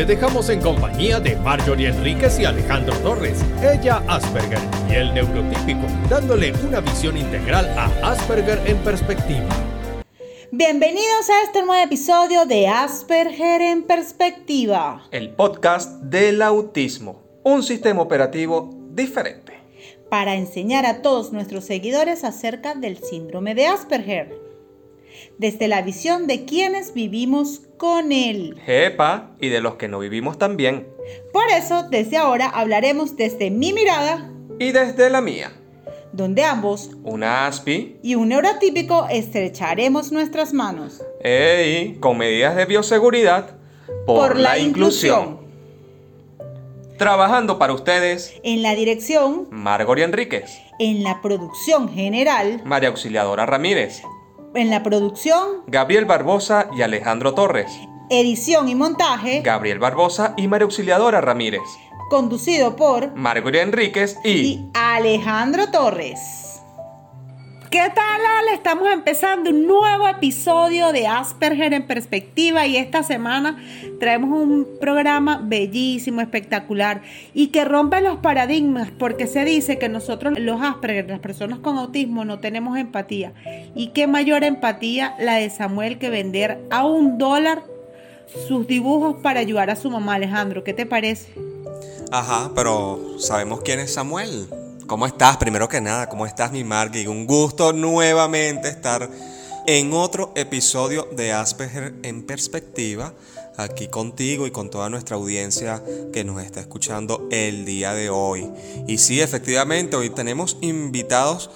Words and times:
Te 0.00 0.06
dejamos 0.06 0.48
en 0.48 0.62
compañía 0.62 1.20
de 1.20 1.36
Marjorie 1.36 1.88
Enríquez 1.88 2.40
y 2.40 2.46
Alejandro 2.46 2.96
Torres, 3.00 3.44
ella 3.62 4.02
Asperger 4.08 4.58
y 4.88 4.94
el 4.94 5.12
neurotípico, 5.12 5.86
dándole 6.08 6.54
una 6.66 6.80
visión 6.80 7.18
integral 7.18 7.68
a 7.76 8.10
Asperger 8.10 8.62
en 8.66 8.78
perspectiva. 8.78 9.46
Bienvenidos 10.50 11.28
a 11.28 11.42
este 11.44 11.62
nuevo 11.62 11.84
episodio 11.84 12.46
de 12.46 12.66
Asperger 12.66 13.60
en 13.60 13.82
perspectiva. 13.82 15.06
El 15.10 15.34
podcast 15.34 16.00
del 16.04 16.40
autismo, 16.40 17.20
un 17.44 17.62
sistema 17.62 18.00
operativo 18.00 18.70
diferente. 18.92 19.52
Para 20.08 20.34
enseñar 20.34 20.86
a 20.86 21.02
todos 21.02 21.30
nuestros 21.30 21.66
seguidores 21.66 22.24
acerca 22.24 22.74
del 22.74 23.04
síndrome 23.04 23.54
de 23.54 23.66
Asperger 23.66 24.34
desde 25.36 25.68
la 25.68 25.82
visión 25.82 26.26
de 26.26 26.46
quienes 26.46 26.94
vivimos 26.94 27.62
con 27.80 28.12
él. 28.12 28.60
Jepa, 28.66 29.30
y 29.40 29.48
de 29.48 29.62
los 29.62 29.76
que 29.76 29.88
no 29.88 30.00
vivimos 30.00 30.36
también. 30.36 30.86
Por 31.32 31.48
eso, 31.48 31.88
desde 31.88 32.18
ahora 32.18 32.50
hablaremos 32.50 33.16
desde 33.16 33.50
mi 33.50 33.72
mirada 33.72 34.30
y 34.58 34.72
desde 34.72 35.08
la 35.08 35.22
mía. 35.22 35.50
Donde 36.12 36.44
ambos, 36.44 36.90
una 37.04 37.46
ASPI 37.46 37.96
y 38.02 38.16
un 38.16 38.28
neurotípico, 38.28 39.06
estrecharemos 39.08 40.12
nuestras 40.12 40.52
manos. 40.52 41.02
¡Ey! 41.24 41.96
Con 42.00 42.18
medidas 42.18 42.54
de 42.54 42.66
bioseguridad 42.66 43.56
por, 44.04 44.36
la, 44.36 44.58
inclusión. 44.58 45.40
Trabajando 46.98 47.58
para 47.58 47.72
ustedes. 47.72 48.34
En 48.42 48.62
la 48.62 48.74
dirección. 48.74 49.48
Margoria 49.50 50.04
Enríquez. 50.04 50.50
En 50.78 51.02
la 51.02 51.22
producción 51.22 51.88
general. 51.88 52.60
María 52.66 52.90
Auxiliadora 52.90 53.46
Ramírez. 53.46 54.02
En 54.52 54.68
la 54.68 54.82
producción, 54.82 55.62
Gabriel 55.68 56.06
Barbosa 56.06 56.68
y 56.76 56.82
Alejandro 56.82 57.34
Torres. 57.34 57.70
Edición 58.08 58.68
y 58.68 58.74
montaje, 58.74 59.42
Gabriel 59.42 59.78
Barbosa 59.78 60.34
y 60.36 60.48
María 60.48 60.64
Auxiliadora 60.64 61.20
Ramírez. 61.20 61.62
Conducido 62.08 62.74
por 62.74 63.14
Margarita 63.14 63.62
Enríquez 63.62 64.18
y, 64.24 64.30
y 64.30 64.70
Alejandro 64.74 65.70
Torres. 65.70 66.39
¿Qué 67.70 67.88
tal, 67.94 68.20
Ale? 68.38 68.54
Estamos 68.54 68.90
empezando 68.90 69.50
un 69.50 69.64
nuevo 69.64 70.08
episodio 70.08 70.90
de 70.90 71.06
Asperger 71.06 71.72
en 71.72 71.86
perspectiva 71.86 72.66
y 72.66 72.76
esta 72.76 73.04
semana 73.04 73.62
traemos 74.00 74.30
un 74.30 74.66
programa 74.80 75.40
bellísimo, 75.40 76.20
espectacular 76.20 77.02
y 77.32 77.48
que 77.48 77.64
rompe 77.64 78.00
los 78.00 78.18
paradigmas 78.18 78.90
porque 78.98 79.28
se 79.28 79.44
dice 79.44 79.78
que 79.78 79.88
nosotros 79.88 80.36
los 80.36 80.60
Asperger, 80.60 81.08
las 81.08 81.20
personas 81.20 81.60
con 81.60 81.78
autismo, 81.78 82.24
no 82.24 82.40
tenemos 82.40 82.76
empatía. 82.76 83.34
Y 83.76 83.90
qué 83.90 84.08
mayor 84.08 84.42
empatía 84.42 85.14
la 85.20 85.34
de 85.34 85.48
Samuel 85.48 85.98
que 85.98 86.10
vender 86.10 86.58
a 86.70 86.84
un 86.84 87.18
dólar 87.18 87.62
sus 88.48 88.66
dibujos 88.66 89.22
para 89.22 89.38
ayudar 89.38 89.70
a 89.70 89.76
su 89.76 89.90
mamá, 89.92 90.14
Alejandro. 90.14 90.64
¿Qué 90.64 90.74
te 90.74 90.86
parece? 90.86 91.32
Ajá, 92.10 92.50
pero 92.52 92.98
¿sabemos 93.20 93.60
quién 93.60 93.78
es 93.78 93.94
Samuel? 93.94 94.48
¿Cómo 94.90 95.06
estás? 95.06 95.36
Primero 95.36 95.68
que 95.68 95.80
nada, 95.80 96.08
¿cómo 96.08 96.26
estás 96.26 96.50
mi 96.50 96.64
Margui? 96.64 97.06
Un 97.06 97.24
gusto 97.24 97.72
nuevamente 97.72 98.68
estar 98.68 99.08
en 99.68 99.92
otro 99.92 100.32
episodio 100.34 101.06
de 101.12 101.30
Asperger 101.30 101.94
en 102.02 102.26
perspectiva, 102.26 103.14
aquí 103.56 103.86
contigo 103.86 104.48
y 104.48 104.50
con 104.50 104.68
toda 104.68 104.90
nuestra 104.90 105.14
audiencia 105.14 105.80
que 106.12 106.24
nos 106.24 106.42
está 106.42 106.58
escuchando 106.58 107.28
el 107.30 107.64
día 107.64 107.94
de 107.94 108.10
hoy. 108.10 108.50
Y 108.88 108.98
sí, 108.98 109.20
efectivamente, 109.20 109.94
hoy 109.94 110.10
tenemos 110.10 110.56
invitados 110.60 111.52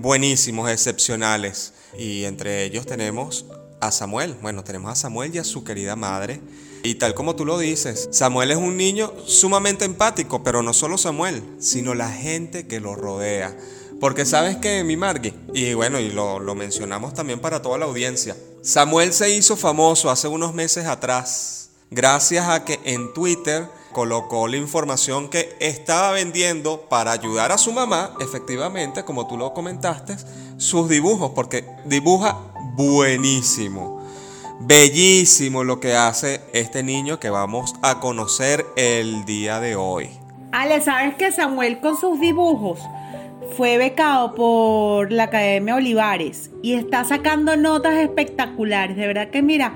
buenísimos, 0.00 0.70
excepcionales. 0.70 1.74
Y 1.98 2.24
entre 2.24 2.64
ellos 2.64 2.86
tenemos 2.86 3.44
a 3.80 3.90
Samuel. 3.90 4.36
Bueno, 4.40 4.64
tenemos 4.64 4.90
a 4.90 4.94
Samuel 4.94 5.34
y 5.34 5.38
a 5.38 5.44
su 5.44 5.64
querida 5.64 5.96
madre. 5.96 6.40
Y 6.82 6.94
tal 6.94 7.14
como 7.14 7.36
tú 7.36 7.44
lo 7.44 7.58
dices, 7.58 8.08
Samuel 8.10 8.50
es 8.52 8.56
un 8.56 8.76
niño 8.76 9.12
sumamente 9.26 9.84
empático, 9.84 10.42
pero 10.42 10.62
no 10.62 10.72
solo 10.72 10.96
Samuel, 10.96 11.42
sino 11.58 11.94
la 11.94 12.10
gente 12.10 12.66
que 12.66 12.80
lo 12.80 12.94
rodea. 12.94 13.56
Porque 14.00 14.24
sabes 14.24 14.56
que 14.56 14.82
mi 14.82 14.96
Margui, 14.96 15.34
y 15.52 15.74
bueno, 15.74 16.00
y 16.00 16.10
lo, 16.10 16.40
lo 16.40 16.54
mencionamos 16.54 17.12
también 17.12 17.38
para 17.38 17.60
toda 17.60 17.76
la 17.76 17.84
audiencia, 17.84 18.34
Samuel 18.62 19.12
se 19.12 19.34
hizo 19.34 19.56
famoso 19.56 20.10
hace 20.10 20.26
unos 20.26 20.54
meses 20.54 20.86
atrás, 20.86 21.70
gracias 21.90 22.48
a 22.48 22.64
que 22.64 22.80
en 22.84 23.12
Twitter 23.12 23.68
colocó 23.92 24.48
la 24.48 24.56
información 24.56 25.28
que 25.28 25.54
estaba 25.60 26.12
vendiendo 26.12 26.88
para 26.88 27.12
ayudar 27.12 27.52
a 27.52 27.58
su 27.58 27.72
mamá, 27.72 28.14
efectivamente, 28.20 29.04
como 29.04 29.26
tú 29.26 29.36
lo 29.36 29.52
comentaste, 29.52 30.16
sus 30.56 30.88
dibujos, 30.88 31.32
porque 31.34 31.66
dibuja 31.84 32.38
buenísimo. 32.74 33.99
Bellísimo 34.62 35.64
lo 35.64 35.80
que 35.80 35.94
hace 35.94 36.42
este 36.52 36.82
niño 36.82 37.18
que 37.18 37.30
vamos 37.30 37.74
a 37.80 37.98
conocer 37.98 38.66
el 38.76 39.24
día 39.24 39.58
de 39.58 39.74
hoy. 39.74 40.10
Ale, 40.52 40.82
¿sabes 40.82 41.14
que 41.14 41.32
Samuel 41.32 41.80
con 41.80 41.96
sus 41.96 42.20
dibujos 42.20 42.78
fue 43.56 43.78
becado 43.78 44.34
por 44.34 45.10
la 45.12 45.24
Academia 45.24 45.76
Olivares 45.76 46.50
y 46.62 46.74
está 46.74 47.04
sacando 47.04 47.56
notas 47.56 47.94
espectaculares? 47.94 48.98
De 48.98 49.06
verdad 49.06 49.30
que 49.30 49.40
mira, 49.40 49.72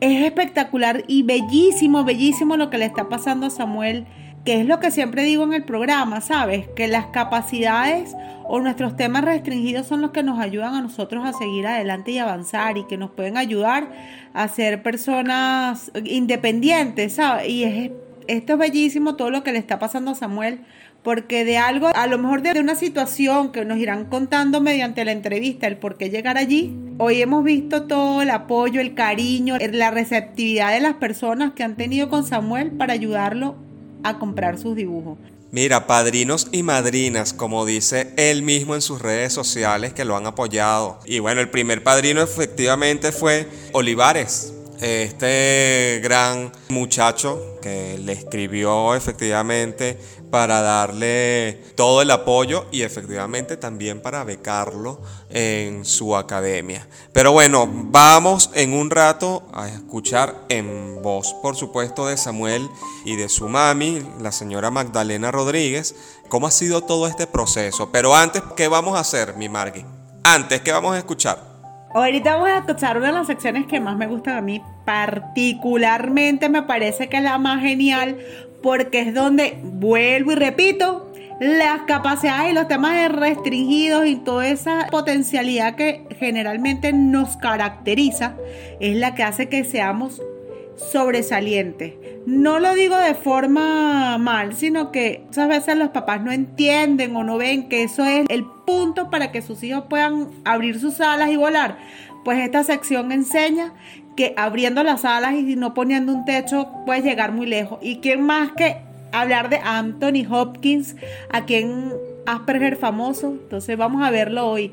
es 0.00 0.24
espectacular 0.24 1.04
y 1.06 1.22
bellísimo, 1.22 2.02
bellísimo 2.02 2.56
lo 2.56 2.70
que 2.70 2.78
le 2.78 2.84
está 2.84 3.08
pasando 3.08 3.46
a 3.46 3.50
Samuel 3.50 4.08
que 4.44 4.60
es 4.60 4.66
lo 4.66 4.80
que 4.80 4.90
siempre 4.90 5.24
digo 5.24 5.44
en 5.44 5.52
el 5.52 5.64
programa, 5.64 6.20
¿sabes? 6.20 6.68
Que 6.74 6.88
las 6.88 7.06
capacidades 7.06 8.14
o 8.44 8.60
nuestros 8.60 8.96
temas 8.96 9.24
restringidos 9.24 9.86
son 9.86 10.00
los 10.00 10.10
que 10.10 10.22
nos 10.22 10.40
ayudan 10.40 10.74
a 10.74 10.80
nosotros 10.80 11.26
a 11.26 11.32
seguir 11.32 11.66
adelante 11.66 12.12
y 12.12 12.18
avanzar 12.18 12.78
y 12.78 12.86
que 12.86 12.96
nos 12.96 13.10
pueden 13.10 13.36
ayudar 13.36 13.90
a 14.32 14.48
ser 14.48 14.82
personas 14.82 15.92
independientes, 16.04 17.14
¿sabes? 17.14 17.48
Y 17.48 17.64
es, 17.64 17.90
esto 18.26 18.54
es 18.54 18.58
bellísimo 18.58 19.16
todo 19.16 19.30
lo 19.30 19.42
que 19.42 19.52
le 19.52 19.58
está 19.58 19.78
pasando 19.78 20.12
a 20.12 20.14
Samuel, 20.14 20.60
porque 21.02 21.44
de 21.44 21.58
algo, 21.58 21.88
a 21.94 22.06
lo 22.06 22.18
mejor 22.18 22.42
de 22.42 22.58
una 22.58 22.74
situación 22.74 23.52
que 23.52 23.64
nos 23.64 23.78
irán 23.78 24.06
contando 24.06 24.60
mediante 24.60 25.04
la 25.04 25.12
entrevista, 25.12 25.66
el 25.66 25.76
por 25.76 25.96
qué 25.96 26.10
llegar 26.10 26.38
allí, 26.38 26.74
hoy 26.98 27.20
hemos 27.20 27.44
visto 27.44 27.86
todo 27.86 28.22
el 28.22 28.30
apoyo, 28.30 28.80
el 28.80 28.94
cariño, 28.94 29.56
la 29.72 29.90
receptividad 29.90 30.72
de 30.72 30.80
las 30.80 30.94
personas 30.94 31.52
que 31.52 31.62
han 31.62 31.76
tenido 31.76 32.08
con 32.08 32.24
Samuel 32.24 32.72
para 32.72 32.94
ayudarlo 32.94 33.67
a 34.02 34.18
comprar 34.18 34.58
sus 34.58 34.76
dibujos. 34.76 35.18
Mira, 35.50 35.86
padrinos 35.86 36.48
y 36.52 36.62
madrinas, 36.62 37.32
como 37.32 37.64
dice 37.64 38.12
él 38.18 38.42
mismo 38.42 38.74
en 38.74 38.82
sus 38.82 39.00
redes 39.00 39.32
sociales 39.32 39.94
que 39.94 40.04
lo 40.04 40.14
han 40.14 40.26
apoyado. 40.26 41.00
Y 41.06 41.20
bueno, 41.20 41.40
el 41.40 41.48
primer 41.48 41.82
padrino 41.82 42.20
efectivamente 42.20 43.12
fue 43.12 43.48
Olivares, 43.72 44.52
este 44.80 46.00
gran 46.02 46.52
muchacho 46.68 47.58
que 47.60 47.98
le 47.98 48.12
escribió 48.12 48.94
efectivamente 48.94 49.98
para 50.30 50.60
darle 50.60 51.60
todo 51.74 52.02
el 52.02 52.10
apoyo 52.10 52.66
y 52.70 52.82
efectivamente 52.82 53.56
también 53.56 54.00
para 54.00 54.24
becarlo 54.24 55.00
en 55.30 55.84
su 55.84 56.16
academia. 56.16 56.86
Pero 57.12 57.32
bueno, 57.32 57.68
vamos 57.68 58.50
en 58.54 58.72
un 58.72 58.90
rato 58.90 59.46
a 59.52 59.68
escuchar 59.68 60.34
en 60.48 61.02
voz, 61.02 61.34
por 61.42 61.56
supuesto, 61.56 62.06
de 62.06 62.16
Samuel 62.16 62.68
y 63.04 63.16
de 63.16 63.28
su 63.28 63.48
mami, 63.48 64.02
la 64.20 64.32
señora 64.32 64.70
Magdalena 64.70 65.30
Rodríguez, 65.30 65.94
cómo 66.28 66.46
ha 66.46 66.50
sido 66.50 66.82
todo 66.82 67.06
este 67.06 67.26
proceso. 67.26 67.90
Pero 67.90 68.14
antes, 68.14 68.42
¿qué 68.56 68.68
vamos 68.68 68.96
a 68.96 69.00
hacer, 69.00 69.36
mi 69.36 69.48
Margui? 69.48 69.84
Antes, 70.24 70.60
¿qué 70.60 70.72
vamos 70.72 70.94
a 70.94 70.98
escuchar? 70.98 71.48
Ahorita 71.94 72.34
vamos 72.34 72.50
a 72.50 72.58
escuchar 72.58 72.98
una 72.98 73.06
de 73.06 73.12
las 73.14 73.26
secciones 73.26 73.66
que 73.66 73.80
más 73.80 73.96
me 73.96 74.06
gustan 74.06 74.36
a 74.36 74.42
mí, 74.42 74.62
particularmente 74.84 76.50
me 76.50 76.62
parece 76.62 77.08
que 77.08 77.16
es 77.16 77.22
la 77.22 77.38
más 77.38 77.62
genial 77.62 78.18
porque 78.62 79.00
es 79.00 79.14
donde, 79.14 79.58
vuelvo 79.62 80.32
y 80.32 80.36
repito, 80.36 81.08
las 81.40 81.82
capacidades 81.82 82.50
y 82.50 82.54
los 82.54 82.66
temas 82.66 83.12
restringidos 83.12 84.06
y 84.06 84.16
toda 84.16 84.48
esa 84.48 84.88
potencialidad 84.90 85.76
que 85.76 86.04
generalmente 86.18 86.92
nos 86.92 87.36
caracteriza 87.36 88.34
es 88.80 88.96
la 88.96 89.14
que 89.14 89.22
hace 89.22 89.48
que 89.48 89.64
seamos 89.64 90.20
sobresalientes. 90.76 91.94
No 92.26 92.60
lo 92.60 92.74
digo 92.74 92.96
de 92.96 93.14
forma 93.14 94.18
mal, 94.18 94.54
sino 94.54 94.90
que 94.90 95.22
muchas 95.26 95.48
veces 95.48 95.76
los 95.76 95.90
papás 95.90 96.22
no 96.22 96.32
entienden 96.32 97.14
o 97.16 97.24
no 97.24 97.38
ven 97.38 97.68
que 97.68 97.84
eso 97.84 98.04
es 98.04 98.26
el 98.28 98.44
punto 98.66 99.10
para 99.10 99.32
que 99.32 99.42
sus 99.42 99.62
hijos 99.62 99.84
puedan 99.88 100.28
abrir 100.44 100.78
sus 100.78 101.00
alas 101.00 101.30
y 101.30 101.36
volar. 101.36 101.78
Pues 102.24 102.38
esta 102.40 102.64
sección 102.64 103.12
enseña 103.12 103.72
que 104.18 104.34
abriendo 104.36 104.82
las 104.82 105.04
alas 105.04 105.34
y 105.34 105.54
no 105.54 105.74
poniendo 105.74 106.12
un 106.12 106.24
techo 106.24 106.72
puedes 106.84 107.04
llegar 107.04 107.30
muy 107.30 107.46
lejos. 107.46 107.78
¿Y 107.80 107.98
quién 107.98 108.20
más 108.20 108.50
que 108.50 108.78
hablar 109.12 109.48
de 109.48 109.58
Anthony 109.58 110.26
Hopkins, 110.28 110.96
a 111.30 111.46
quien 111.46 111.92
Asperger 112.26 112.76
famoso. 112.76 113.28
Entonces 113.28 113.78
vamos 113.78 114.04
a 114.04 114.10
verlo 114.10 114.48
hoy, 114.48 114.72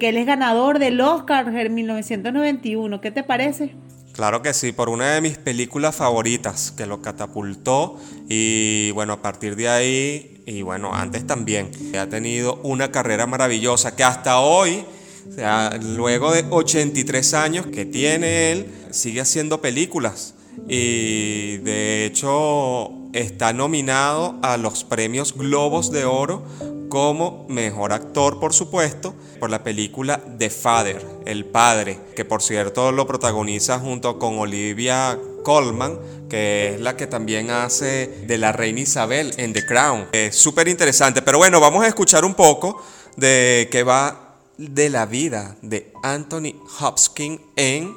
que 0.00 0.08
él 0.08 0.16
es 0.16 0.24
ganador 0.24 0.78
del 0.78 0.98
Oscar 1.02 1.54
en 1.54 1.74
1991. 1.74 3.00
¿Qué 3.02 3.10
te 3.10 3.22
parece? 3.22 3.74
Claro 4.12 4.40
que 4.40 4.54
sí, 4.54 4.72
por 4.72 4.88
una 4.88 5.12
de 5.12 5.20
mis 5.20 5.36
películas 5.36 5.94
favoritas 5.94 6.72
que 6.72 6.86
lo 6.86 7.02
catapultó 7.02 8.00
y 8.30 8.92
bueno, 8.92 9.12
a 9.12 9.22
partir 9.22 9.56
de 9.56 9.68
ahí, 9.68 10.42
y 10.46 10.62
bueno, 10.62 10.94
antes 10.94 11.26
también, 11.26 11.70
ha 12.00 12.06
tenido 12.06 12.58
una 12.62 12.90
carrera 12.90 13.26
maravillosa 13.26 13.94
que 13.94 14.04
hasta 14.04 14.40
hoy, 14.40 14.86
o 15.28 15.34
sea, 15.34 15.78
luego 15.82 16.32
de 16.32 16.44
83 16.48 17.34
años 17.34 17.66
que 17.66 17.84
tiene 17.84 18.52
él, 18.52 18.66
sigue 18.90 19.20
haciendo 19.20 19.60
películas 19.60 20.34
y 20.68 21.58
de 21.58 22.06
hecho 22.06 22.90
está 23.12 23.52
nominado 23.52 24.36
a 24.42 24.56
los 24.56 24.84
premios 24.84 25.36
Globos 25.36 25.90
de 25.90 26.04
Oro 26.04 26.42
como 26.88 27.46
mejor 27.48 27.92
actor, 27.92 28.38
por 28.40 28.54
supuesto, 28.54 29.14
por 29.40 29.50
la 29.50 29.62
película 29.62 30.20
The 30.38 30.50
Father, 30.50 31.04
El 31.26 31.44
Padre, 31.44 31.98
que 32.14 32.24
por 32.24 32.42
cierto 32.42 32.92
lo 32.92 33.06
protagoniza 33.06 33.78
junto 33.78 34.18
con 34.18 34.38
Olivia 34.38 35.18
Colman, 35.42 35.98
que 36.28 36.74
es 36.74 36.80
la 36.80 36.96
que 36.96 37.06
también 37.06 37.50
hace 37.50 38.24
de 38.26 38.38
la 38.38 38.52
reina 38.52 38.80
Isabel 38.80 39.32
en 39.36 39.52
The 39.52 39.66
Crown. 39.66 40.06
Es 40.12 40.36
súper 40.36 40.68
interesante, 40.68 41.22
pero 41.22 41.38
bueno, 41.38 41.60
vamos 41.60 41.84
a 41.84 41.88
escuchar 41.88 42.24
un 42.24 42.34
poco 42.34 42.82
de 43.16 43.68
qué 43.70 43.82
va 43.82 44.25
de 44.58 44.90
la 44.90 45.06
vida 45.06 45.56
de 45.62 45.92
Anthony 46.02 46.54
Hopkins 46.80 47.40
en 47.56 47.94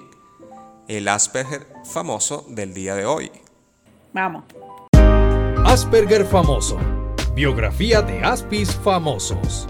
el 0.88 1.08
Asperger 1.08 1.68
famoso 1.86 2.46
del 2.50 2.74
día 2.74 2.96
de 2.96 3.06
hoy. 3.06 3.32
Vamos. 4.14 4.44
Asperger 5.66 6.26
famoso. 6.26 6.78
Biografía 7.36 8.02
de 8.02 8.20
Aspis 8.22 8.76
famosos. 8.76 9.68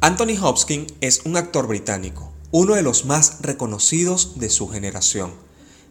Anthony 0.00 0.38
Hopkins 0.40 0.94
es 1.00 1.22
un 1.24 1.36
actor 1.36 1.66
británico, 1.66 2.32
uno 2.52 2.74
de 2.74 2.82
los 2.82 3.06
más 3.06 3.38
reconocidos 3.42 4.38
de 4.38 4.50
su 4.50 4.68
generación. 4.68 5.32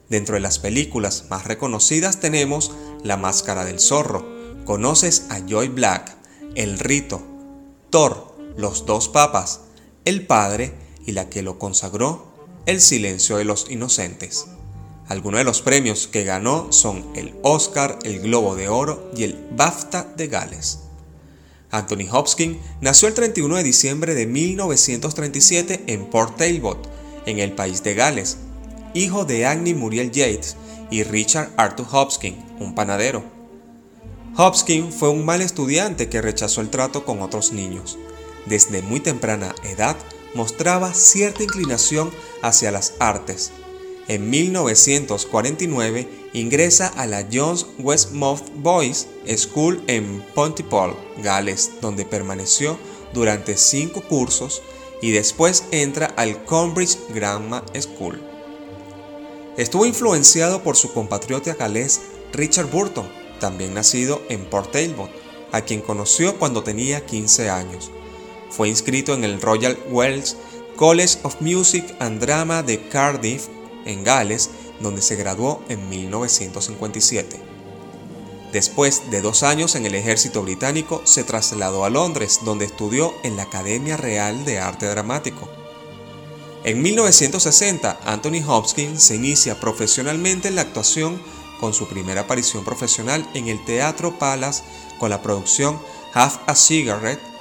Dentro 0.10 0.36
de 0.36 0.42
las 0.42 0.60
películas 0.60 1.26
más 1.30 1.46
reconocidas 1.46 2.20
tenemos 2.20 2.72
La 3.04 3.18
Máscara 3.18 3.66
del 3.66 3.80
Zorro, 3.80 4.36
Conoces 4.64 5.28
a 5.30 5.40
Joy 5.46 5.68
Black, 5.68 6.16
El 6.56 6.80
Rito, 6.80 7.22
Thor, 7.92 8.35
Los 8.58 8.86
Dos 8.86 9.10
Papas, 9.10 9.62
El 10.06 10.26
Padre 10.26 10.74
y 11.06 11.12
la 11.12 11.30
que 11.30 11.42
lo 11.42 11.60
consagró, 11.60 12.28
El 12.66 12.82
Silencio 12.82 13.38
de 13.38 13.46
los 13.46 13.70
Inocentes. 13.70 14.48
Algunos 15.08 15.40
de 15.40 15.44
los 15.44 15.62
premios 15.62 16.08
que 16.08 16.24
ganó 16.24 16.72
son 16.72 17.06
el 17.16 17.36
Oscar, 17.44 18.00
el 18.04 18.22
Globo 18.22 18.56
de 18.56 18.70
Oro 18.70 19.12
y 19.16 19.24
el 19.24 19.38
BAFTA 19.56 20.08
de 20.16 20.28
Gales. 20.28 20.80
Anthony 21.70 22.08
Hopkins 22.12 22.58
nació 22.82 23.08
el 23.08 23.14
31 23.14 23.58
de 23.58 23.64
diciembre 23.64 24.16
de 24.16 24.26
1937 24.26 25.84
en 25.88 26.10
Port 26.10 26.38
Talbot, 26.38 26.90
en 27.26 27.40
el 27.40 27.52
país 27.52 27.84
de 27.84 27.94
Gales, 27.94 28.38
hijo 28.94 29.26
de 29.26 29.46
Agnes 29.46 29.76
Muriel 29.76 30.12
Yates 30.12 30.56
y 30.90 31.04
Richard 31.04 31.52
Arthur 31.58 31.88
Hopkins, 31.92 32.38
un 32.60 32.74
panadero. 32.74 33.24
Hopkins 34.38 34.96
fue 34.96 35.10
un 35.10 35.26
mal 35.26 35.42
estudiante 35.42 36.10
que 36.10 36.22
rechazó 36.22 36.62
el 36.62 36.70
trato 36.70 37.06
con 37.06 37.22
otros 37.22 37.52
niños. 37.52 37.98
Desde 38.46 38.82
muy 38.82 39.00
temprana 39.00 39.56
edad 39.64 39.96
mostraba 40.34 40.94
cierta 40.94 41.44
inclinación 41.44 42.12
hacia 42.42 42.72
las 42.72 42.94
artes, 43.00 43.52
en 44.08 44.30
1949 44.30 46.08
ingresa 46.34 46.88
a 46.88 47.08
la 47.08 47.28
John's 47.32 47.66
Westmouth 47.80 48.44
Boys 48.58 49.08
School 49.36 49.84
en 49.88 50.24
Pontypool, 50.36 50.96
Gales, 51.24 51.72
donde 51.82 52.06
permaneció 52.06 52.78
durante 53.14 53.58
cinco 53.58 54.02
cursos 54.02 54.62
y 55.02 55.10
después 55.12 55.64
entra 55.72 56.06
al 56.18 56.46
Cambridge 56.46 56.98
Grammar 57.16 57.64
School. 57.80 58.22
Estuvo 59.58 59.88
influenciado 59.88 60.62
por 60.62 60.76
su 60.76 60.94
compatriota 60.94 61.56
galés 61.56 62.02
Richard 62.32 62.70
Burton, 62.70 63.08
también 63.40 63.74
nacido 63.74 64.22
en 64.30 64.46
Port 64.46 64.72
Talbot, 64.72 65.10
a 65.52 65.62
quien 65.62 65.82
conoció 65.82 66.38
cuando 66.38 66.64
tenía 66.64 67.06
15 67.06 67.50
años. 67.50 67.90
Fue 68.56 68.70
inscrito 68.70 69.14
en 69.14 69.24
el 69.24 69.42
Royal 69.42 69.78
Welsh 69.90 70.34
College 70.76 71.20
of 71.24 71.42
Music 71.42 71.96
and 72.00 72.22
Drama 72.22 72.64
de 72.64 72.88
Cardiff 72.88 73.48
en 73.86 74.04
Gales, 74.04 74.50
donde 74.80 75.02
se 75.02 75.16
graduó 75.16 75.62
en 75.70 75.90
1957. 75.90 77.40
Después 78.54 79.12
de 79.12 79.22
dos 79.22 79.44
años 79.44 79.76
en 79.76 79.86
el 79.86 79.96
ejército 79.96 80.42
británico, 80.42 81.02
se 81.04 81.26
trasladó 81.26 81.84
a 81.84 81.90
Londres, 81.90 82.40
donde 82.46 82.64
estudió 82.64 83.14
en 83.24 83.36
la 83.36 83.44
Academia 83.44 83.98
Real 83.98 84.46
de 84.46 84.60
Arte 84.60 84.86
Dramático. 84.86 85.50
En 86.64 86.82
1960, 86.82 88.00
Anthony 88.06 88.42
Hopkins 88.48 89.04
se 89.04 89.16
inicia 89.16 89.60
profesionalmente 89.60 90.48
en 90.48 90.56
la 90.56 90.62
actuación 90.62 91.22
con 91.60 91.74
su 91.74 91.88
primera 91.88 92.22
aparición 92.22 92.64
profesional 92.64 93.28
en 93.34 93.50
el 93.50 93.64
Teatro 93.66 94.18
Palace 94.18 94.64
con 95.00 95.10
la 95.10 95.22
producción 95.22 95.80
Half 96.14 96.38
a 96.48 96.56
Cigarette. 96.56 97.35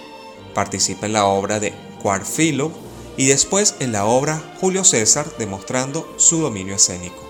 Participa 0.55 1.06
en 1.06 1.12
la 1.12 1.27
obra 1.27 1.61
de 1.61 1.75
Quartfilo 2.03 2.71
y 3.17 3.27
después 3.27 3.77
en 3.81 3.93
la 3.93 4.06
obra 4.06 4.43
Julio 4.61 4.85
César 4.85 5.27
demostrando 5.39 6.12
su 6.17 6.41
dominio 6.41 6.75
escénico. 6.75 7.23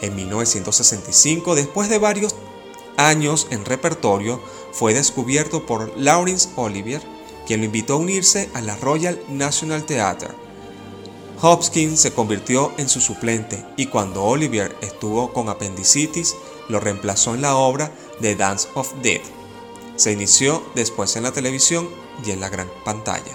En 0.00 0.16
1965, 0.16 1.54
después 1.54 1.88
de 1.88 1.98
varios 1.98 2.34
años 2.96 3.46
en 3.50 3.64
repertorio, 3.64 4.40
fue 4.72 4.94
descubierto 4.94 5.66
por 5.66 5.92
Laurence 5.98 6.48
Olivier, 6.56 7.02
quien 7.46 7.60
lo 7.60 7.66
invitó 7.66 7.94
a 7.94 7.98
unirse 7.98 8.50
a 8.54 8.60
la 8.60 8.76
Royal 8.76 9.20
National 9.28 9.84
Theatre. 9.84 10.30
Hopkins 11.42 12.00
se 12.00 12.12
convirtió 12.12 12.72
en 12.76 12.88
su 12.88 13.00
suplente 13.00 13.64
y 13.76 13.86
cuando 13.86 14.24
Olivier 14.24 14.76
estuvo 14.82 15.32
con 15.32 15.48
apendicitis, 15.48 16.36
lo 16.68 16.80
reemplazó 16.80 17.34
en 17.34 17.42
la 17.42 17.56
obra 17.56 17.90
The 18.20 18.36
Dance 18.36 18.68
of 18.74 18.92
Death. 19.02 19.24
Se 19.96 20.12
inició 20.12 20.62
después 20.74 21.16
en 21.16 21.22
la 21.22 21.32
televisión 21.32 21.88
y 22.24 22.30
en 22.30 22.40
la 22.40 22.48
gran 22.48 22.68
pantalla. 22.84 23.32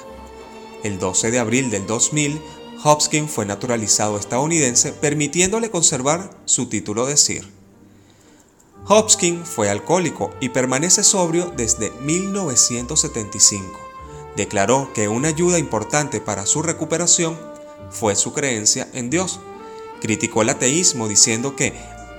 El 0.84 1.00
12 1.00 1.32
de 1.32 1.40
abril 1.40 1.70
del 1.72 1.88
2000, 1.88 2.40
Hopkins 2.84 3.32
fue 3.32 3.46
naturalizado 3.46 4.18
estadounidense, 4.18 4.94
permitiéndole 4.94 5.72
conservar 5.72 6.30
su 6.46 6.68
título 6.68 7.06
de 7.06 7.18
Sir. 7.18 7.48
Hopkins 8.88 9.48
fue 9.48 9.70
alcohólico 9.70 10.32
y 10.40 10.50
permanece 10.50 11.04
sobrio 11.04 11.52
desde 11.58 11.90
1975. 12.02 13.80
Declaró 14.36 14.92
que 14.94 15.08
una 15.08 15.30
ayuda 15.30 15.58
importante 15.58 16.22
para 16.22 16.46
su 16.46 16.62
recuperación 16.62 17.36
fue 17.90 18.16
su 18.16 18.34
creencia 18.34 18.88
en 18.94 19.10
Dios. 19.10 19.40
Criticó 20.02 20.44
el 20.44 20.50
ateísmo 20.50 21.08
diciendo 21.08 21.56
que 21.56 21.74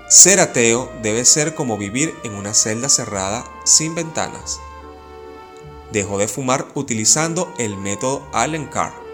ser 0.09 0.41
ateo 0.41 0.91
debe 1.03 1.25
ser 1.25 1.55
como 1.55 1.79
vivir 1.79 2.15
en 2.25 2.35
una 2.35 2.55
celda 2.55 2.89
cerrada 2.89 3.45
sin 3.65 3.95
ventanas 3.95 4.59
dejó 5.93 6.19
de 6.19 6.29
fumar 6.29 6.69
utilizando 6.75 7.53
el 7.59 7.77
método 7.77 8.27
Allen 8.33 8.67
Carr. 8.67 9.07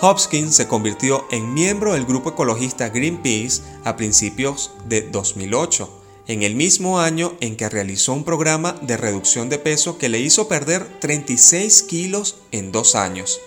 Hopkins 0.00 0.54
se 0.54 0.68
convirtió 0.68 1.26
en 1.30 1.54
miembro 1.54 1.94
del 1.94 2.04
grupo 2.04 2.30
ecologista 2.30 2.90
Greenpeace 2.90 3.62
a 3.84 3.96
principios 3.96 4.72
de 4.86 5.00
2008, 5.00 5.88
en 6.28 6.42
el 6.42 6.54
mismo 6.54 7.00
año 7.00 7.34
en 7.40 7.56
que 7.56 7.68
realizó 7.68 8.12
un 8.12 8.24
programa 8.24 8.74
de 8.82 8.98
reducción 8.98 9.48
de 9.48 9.58
peso 9.58 9.96
que 9.96 10.10
le 10.10 10.20
hizo 10.20 10.48
perder 10.48 10.86
36 11.00 11.82
kilos 11.84 12.36
en 12.52 12.72
dos 12.72 12.94
años. 12.94 13.40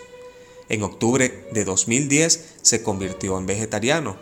En 0.70 0.82
octubre 0.82 1.48
de 1.52 1.66
2010 1.66 2.56
se 2.62 2.82
convirtió 2.82 3.38
en 3.38 3.46
vegetariano. 3.46 4.18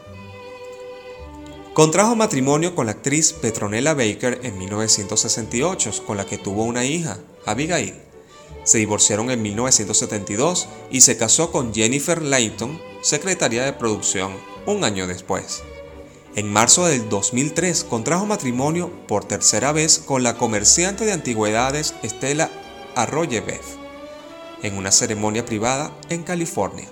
Contrajo 1.77 2.15
matrimonio 2.15 2.73
con 2.73 2.87
la 2.87 2.93
actriz 2.93 3.33
Petronella 3.33 3.93
Baker 3.93 4.39
en 4.41 4.57
1968, 4.57 6.05
con 6.07 6.17
la 6.17 6.25
que 6.25 6.39
tuvo 6.39 6.63
una 6.63 6.85
hija, 6.85 7.19
Abigail. 7.45 7.93
Se 8.63 8.79
divorciaron 8.79 9.29
en 9.29 9.43
1972 9.43 10.67
y 10.89 11.01
se 11.01 11.17
casó 11.17 11.51
con 11.51 11.75
Jennifer 11.75 12.19
Layton, 12.23 12.81
secretaria 13.03 13.63
de 13.63 13.73
producción, 13.73 14.31
un 14.65 14.83
año 14.83 15.05
después. 15.05 15.61
En 16.35 16.51
marzo 16.51 16.83
del 16.87 17.09
2003 17.09 17.83
contrajo 17.83 18.25
matrimonio 18.25 18.89
por 19.07 19.25
tercera 19.25 19.71
vez 19.71 19.99
con 19.99 20.23
la 20.23 20.35
comerciante 20.35 21.05
de 21.05 21.13
antigüedades 21.13 21.93
Stella 22.03 22.49
Arroyebev 22.95 23.61
en 24.63 24.77
una 24.77 24.91
ceremonia 24.91 25.45
privada 25.45 25.95
en 26.09 26.23
California. 26.23 26.89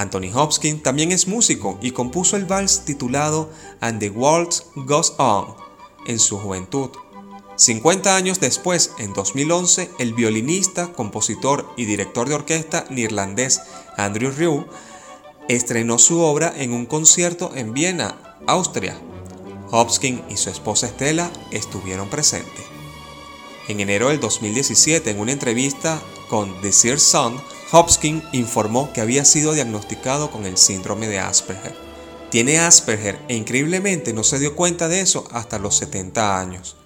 Anthony 0.00 0.32
Hopkins 0.34 0.82
también 0.82 1.12
es 1.12 1.28
músico 1.28 1.78
y 1.82 1.90
compuso 1.90 2.36
el 2.36 2.46
vals 2.46 2.86
titulado 2.86 3.50
And 3.80 4.00
the 4.00 4.08
Waltz 4.08 4.64
Goes 4.74 5.12
On 5.18 5.54
en 6.06 6.18
su 6.18 6.38
juventud. 6.38 6.88
50 7.56 8.16
años 8.16 8.40
después, 8.40 8.92
en 8.98 9.12
2011, 9.12 9.90
el 9.98 10.14
violinista, 10.14 10.90
compositor 10.94 11.70
y 11.76 11.84
director 11.84 12.26
de 12.30 12.34
orquesta 12.34 12.86
neerlandés 12.88 13.60
Andrew 13.98 14.30
Rieu 14.30 14.64
estrenó 15.48 15.98
su 15.98 16.20
obra 16.20 16.54
en 16.56 16.72
un 16.72 16.86
concierto 16.86 17.52
en 17.54 17.74
Viena, 17.74 18.38
Austria. 18.46 18.98
Hopkins 19.70 20.22
y 20.30 20.38
su 20.38 20.48
esposa 20.48 20.86
Estela 20.86 21.30
estuvieron 21.50 22.08
presentes. 22.08 22.64
En 23.68 23.80
enero 23.80 24.08
del 24.08 24.18
2017, 24.18 25.10
en 25.10 25.20
una 25.20 25.32
entrevista 25.32 26.00
con 26.30 26.58
The 26.62 26.72
Sears 26.72 27.02
Sun, 27.02 27.38
Hopkins 27.72 28.24
informó 28.32 28.92
que 28.92 29.00
había 29.00 29.24
sido 29.24 29.52
diagnosticado 29.52 30.32
con 30.32 30.44
el 30.44 30.56
síndrome 30.56 31.06
de 31.06 31.20
Asperger. 31.20 31.74
Tiene 32.28 32.58
Asperger 32.58 33.20
e 33.28 33.36
increíblemente 33.36 34.12
no 34.12 34.24
se 34.24 34.40
dio 34.40 34.56
cuenta 34.56 34.88
de 34.88 35.00
eso 35.00 35.28
hasta 35.30 35.60
los 35.60 35.76
70 35.76 36.40
años. 36.40 36.76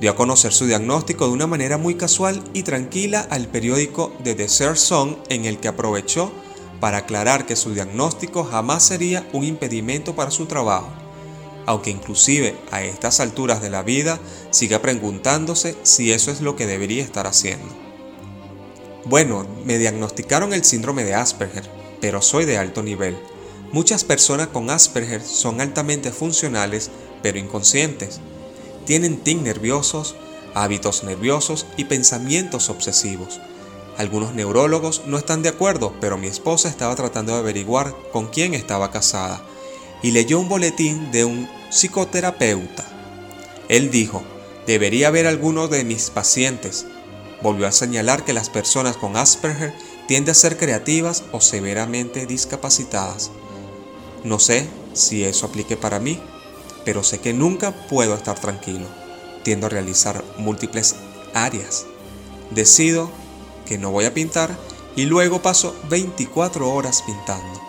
Dio 0.00 0.10
a 0.10 0.16
conocer 0.16 0.52
su 0.52 0.66
diagnóstico 0.66 1.26
de 1.26 1.34
una 1.34 1.46
manera 1.46 1.76
muy 1.76 1.96
casual 1.96 2.42
y 2.54 2.62
tranquila 2.62 3.26
al 3.30 3.48
periódico 3.48 4.12
The 4.24 4.34
Desert 4.34 4.76
Sun 4.76 5.18
en 5.28 5.44
el 5.44 5.58
que 5.58 5.68
aprovechó 5.68 6.32
para 6.80 6.98
aclarar 6.98 7.44
que 7.44 7.54
su 7.54 7.74
diagnóstico 7.74 8.44
jamás 8.44 8.82
sería 8.82 9.28
un 9.34 9.44
impedimento 9.44 10.16
para 10.16 10.30
su 10.30 10.46
trabajo, 10.46 10.88
aunque 11.66 11.90
inclusive 11.90 12.56
a 12.70 12.82
estas 12.82 13.20
alturas 13.20 13.60
de 13.60 13.70
la 13.70 13.82
vida 13.82 14.18
siga 14.50 14.80
preguntándose 14.80 15.76
si 15.82 16.12
eso 16.12 16.30
es 16.30 16.40
lo 16.40 16.56
que 16.56 16.66
debería 16.66 17.02
estar 17.02 17.26
haciendo. 17.26 17.83
Bueno, 19.06 19.46
me 19.64 19.78
diagnosticaron 19.78 20.54
el 20.54 20.64
síndrome 20.64 21.04
de 21.04 21.14
Asperger, 21.14 21.68
pero 22.00 22.22
soy 22.22 22.46
de 22.46 22.56
alto 22.56 22.82
nivel. 22.82 23.18
Muchas 23.70 24.02
personas 24.02 24.48
con 24.48 24.70
Asperger 24.70 25.22
son 25.22 25.60
altamente 25.60 26.10
funcionales, 26.10 26.90
pero 27.22 27.38
inconscientes. 27.38 28.20
Tienen 28.86 29.18
tic 29.18 29.42
nerviosos, 29.42 30.14
hábitos 30.54 31.04
nerviosos 31.04 31.66
y 31.76 31.84
pensamientos 31.84 32.70
obsesivos. 32.70 33.40
Algunos 33.98 34.34
neurólogos 34.34 35.02
no 35.06 35.18
están 35.18 35.42
de 35.42 35.50
acuerdo, 35.50 35.94
pero 36.00 36.16
mi 36.16 36.26
esposa 36.26 36.68
estaba 36.68 36.96
tratando 36.96 37.32
de 37.32 37.40
averiguar 37.40 37.94
con 38.10 38.28
quién 38.28 38.54
estaba 38.54 38.90
casada 38.90 39.44
y 40.02 40.12
leyó 40.12 40.40
un 40.40 40.48
boletín 40.48 41.10
de 41.12 41.24
un 41.24 41.48
psicoterapeuta. 41.70 42.84
Él 43.68 43.90
dijo, 43.90 44.22
debería 44.66 45.10
ver 45.10 45.26
alguno 45.26 45.68
de 45.68 45.84
mis 45.84 46.10
pacientes. 46.10 46.86
Volvió 47.44 47.66
a 47.66 47.72
señalar 47.72 48.24
que 48.24 48.32
las 48.32 48.48
personas 48.48 48.96
con 48.96 49.18
Asperger 49.18 49.74
tienden 50.08 50.32
a 50.32 50.34
ser 50.34 50.56
creativas 50.56 51.24
o 51.30 51.42
severamente 51.42 52.24
discapacitadas. 52.24 53.30
No 54.24 54.38
sé 54.38 54.66
si 54.94 55.24
eso 55.24 55.44
aplique 55.44 55.76
para 55.76 55.98
mí, 56.00 56.18
pero 56.86 57.02
sé 57.02 57.20
que 57.20 57.34
nunca 57.34 57.72
puedo 57.72 58.14
estar 58.14 58.38
tranquilo. 58.38 58.86
Tiendo 59.42 59.66
a 59.66 59.68
realizar 59.68 60.24
múltiples 60.38 60.96
áreas. 61.34 61.84
Decido 62.50 63.10
que 63.66 63.76
no 63.76 63.90
voy 63.90 64.06
a 64.06 64.14
pintar 64.14 64.56
y 64.96 65.04
luego 65.04 65.42
paso 65.42 65.76
24 65.90 66.72
horas 66.72 67.02
pintando. 67.02 67.60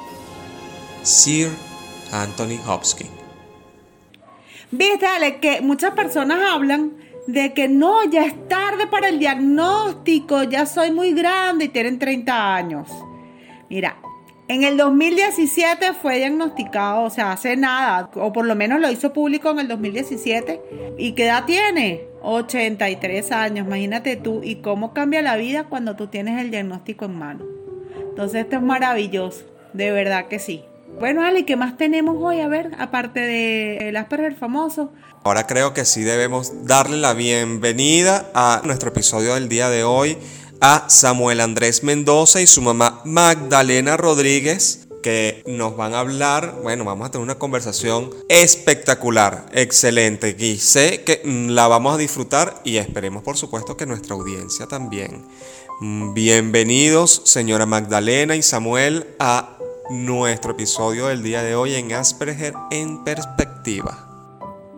Sir 1.04 1.50
Anthony 2.14 2.62
Hopkins. 2.66 3.12
Viste, 4.72 5.06
Ale, 5.06 5.42
que 5.42 5.60
muchas 5.60 5.92
personas 5.96 6.40
hablan 6.50 7.05
de 7.28 7.54
que 7.54 7.68
no, 7.68 8.04
ya 8.06 8.26
es 8.26 8.48
tarde 8.48 8.88
para 8.88 9.10
el 9.10 9.20
diagnóstico, 9.20 10.44
ya 10.44 10.66
soy 10.66 10.92
muy 10.92 11.14
grande 11.14 11.66
y 11.66 11.70
tienen 11.70 12.00
30 12.00 12.56
años. 12.56 12.90
Mira, 13.70 13.98
en 14.48 14.64
el 14.64 14.78
2017 14.78 15.94
fue 15.94 16.18
diagnosticado, 16.18 17.04
o 17.04 17.10
sea, 17.10 17.32
hace 17.32 17.58
nada, 17.58 18.12
o 18.14 18.32
por 18.32 18.46
lo 18.46 18.54
menos 18.56 18.80
lo 18.80 18.92
hizo 18.92 19.12
público 19.12 19.50
en 19.50 19.60
el 19.60 19.68
2017. 19.68 20.62
¿Y 21.00 21.14
qué 21.14 21.26
edad 21.26 21.46
tiene? 21.46 22.04
83 22.22 23.32
años, 23.32 23.66
imagínate 23.66 24.16
tú, 24.18 24.42
y 24.44 24.58
cómo 24.58 24.94
cambia 24.94 25.24
la 25.24 25.36
vida 25.36 25.64
cuando 25.64 25.96
tú 25.96 26.08
tienes 26.08 26.40
el 26.40 26.52
diagnóstico 26.52 27.06
en 27.06 27.18
mano. 27.18 27.46
Entonces 28.10 28.44
esto 28.44 28.58
es 28.58 28.62
maravilloso, 28.62 29.46
de 29.74 29.92
verdad 29.92 30.28
que 30.28 30.38
sí. 30.38 30.64
Bueno, 31.00 31.24
Ali, 31.24 31.44
¿qué 31.44 31.56
más 31.56 31.76
tenemos 31.76 32.16
hoy? 32.20 32.40
A 32.40 32.48
ver, 32.48 32.72
aparte 32.78 33.20
del 33.20 33.98
Asperger 33.98 34.36
famoso. 34.36 34.94
Ahora 35.26 35.48
creo 35.48 35.74
que 35.74 35.86
sí 35.86 36.04
debemos 36.04 36.68
darle 36.68 36.98
la 36.98 37.16
bienvenida 37.16 38.30
a 38.36 38.62
nuestro 38.64 38.90
episodio 38.90 39.34
del 39.34 39.50
día 39.50 39.72
de 39.72 39.84
hoy 39.84 40.20
a 40.62 40.88
Samuel 40.88 41.42
Andrés 41.42 41.82
Mendoza 41.82 42.42
y 42.42 42.46
su 42.46 42.62
mamá 42.62 43.02
Magdalena 43.06 43.98
Rodríguez 43.98 44.88
que 45.02 45.42
nos 45.48 45.76
van 45.76 45.96
a 45.96 46.02
hablar, 46.02 46.60
bueno, 46.62 46.84
vamos 46.86 47.08
a 47.08 47.12
tener 47.12 47.24
una 47.24 47.40
conversación 47.40 48.12
espectacular, 48.30 49.48
excelente, 49.52 50.36
y 50.38 50.58
sé 50.58 51.04
que 51.04 51.24
mm, 51.26 51.50
la 51.50 51.68
vamos 51.68 51.96
a 51.96 51.98
disfrutar 51.98 52.62
y 52.64 52.78
esperemos 52.78 53.24
por 53.24 53.36
supuesto 53.36 53.76
que 53.76 53.88
nuestra 53.88 54.14
audiencia 54.14 54.68
también. 54.68 55.26
Mm, 55.82 56.14
bienvenidos, 56.14 57.24
señora 57.26 57.66
Magdalena 57.66 58.36
y 58.36 58.44
Samuel, 58.44 59.08
a 59.18 59.58
nuestro 59.90 60.52
episodio 60.52 61.08
del 61.08 61.24
día 61.24 61.42
de 61.42 61.56
hoy 61.56 61.74
en 61.74 61.94
Asperger 61.94 62.54
en 62.70 63.04
perspectiva. 63.04 64.05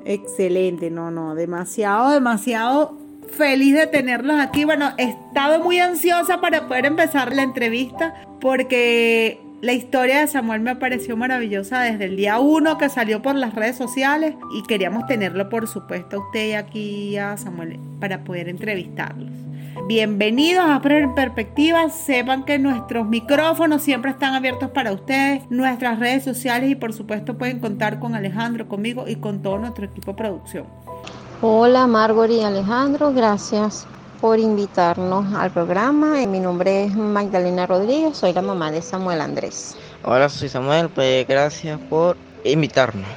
Excelente, 0.09 0.89
no, 0.89 1.11
no, 1.11 1.35
demasiado, 1.35 2.11
demasiado 2.11 2.97
feliz 3.29 3.75
de 3.75 3.87
tenerlos 3.87 4.39
aquí. 4.39 4.63
Bueno, 4.63 4.93
he 4.97 5.03
estado 5.03 5.61
muy 5.61 5.79
ansiosa 5.79 6.39
para 6.39 6.69
poder 6.69 6.85
empezar 6.85 7.35
la 7.35 7.43
entrevista 7.43 8.15
porque 8.39 9.37
la 9.59 9.73
historia 9.73 10.21
de 10.21 10.27
Samuel 10.27 10.61
me 10.61 10.77
pareció 10.77 11.17
maravillosa 11.17 11.81
desde 11.81 12.05
el 12.05 12.15
día 12.15 12.39
uno 12.39 12.77
que 12.77 12.87
salió 12.87 13.21
por 13.21 13.35
las 13.35 13.53
redes 13.53 13.75
sociales 13.75 14.35
y 14.55 14.63
queríamos 14.63 15.05
tenerlo, 15.07 15.49
por 15.49 15.67
supuesto, 15.67 16.15
a 16.15 16.19
usted 16.25 16.47
y 16.47 16.53
aquí 16.53 17.17
a 17.17 17.35
Samuel 17.35 17.77
para 17.99 18.23
poder 18.23 18.47
entrevistarlos. 18.47 19.46
Bienvenidos 19.85 20.65
a 20.65 20.81
en 20.83 21.13
Perspectiva. 21.13 21.89
Sepan 21.89 22.43
que 22.45 22.57
nuestros 22.57 23.07
micrófonos 23.07 23.83
siempre 23.83 24.11
están 24.11 24.33
abiertos 24.33 24.71
para 24.71 24.91
ustedes, 24.91 25.43
nuestras 25.49 25.99
redes 25.99 26.23
sociales 26.23 26.69
y 26.71 26.75
por 26.75 26.93
supuesto 26.93 27.37
pueden 27.37 27.59
contar 27.59 27.99
con 27.99 28.15
Alejandro, 28.15 28.67
conmigo 28.67 29.07
y 29.07 29.17
con 29.17 29.41
todo 29.41 29.59
nuestro 29.59 29.85
equipo 29.85 30.11
de 30.11 30.17
producción. 30.17 30.65
Hola 31.41 31.85
Margory 31.87 32.37
y 32.37 32.43
Alejandro, 32.43 33.13
gracias 33.13 33.85
por 34.19 34.39
invitarnos 34.39 35.33
al 35.35 35.51
programa. 35.51 36.25
Mi 36.25 36.39
nombre 36.39 36.85
es 36.85 36.95
Magdalena 36.95 37.67
Rodríguez, 37.67 38.17
soy 38.17 38.33
la 38.33 38.41
mamá 38.41 38.71
de 38.71 38.81
Samuel 38.81 39.21
Andrés. 39.21 39.75
Hola, 40.03 40.27
soy 40.27 40.49
Samuel, 40.49 40.89
pues 40.89 41.27
gracias 41.27 41.79
por 41.89 42.17
invitarnos. 42.43 43.07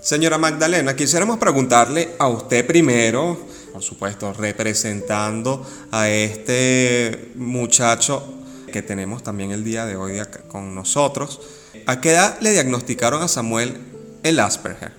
Señora 0.00 0.38
Magdalena, 0.38 0.96
quisiéramos 0.96 1.38
preguntarle 1.38 2.10
a 2.18 2.28
usted 2.28 2.66
primero, 2.66 3.38
supuesto, 3.84 4.32
representando 4.32 5.64
a 5.92 6.08
este 6.08 7.32
muchacho 7.36 8.34
que 8.72 8.82
tenemos 8.82 9.22
también 9.22 9.52
el 9.52 9.62
día 9.62 9.86
de 9.86 9.94
hoy 9.96 10.20
con 10.48 10.74
nosotros, 10.74 11.40
¿a 11.86 12.00
qué 12.00 12.10
edad 12.10 12.36
le 12.40 12.50
diagnosticaron 12.50 13.22
a 13.22 13.28
Samuel 13.28 13.76
el 14.24 14.40
Asperger? 14.40 14.92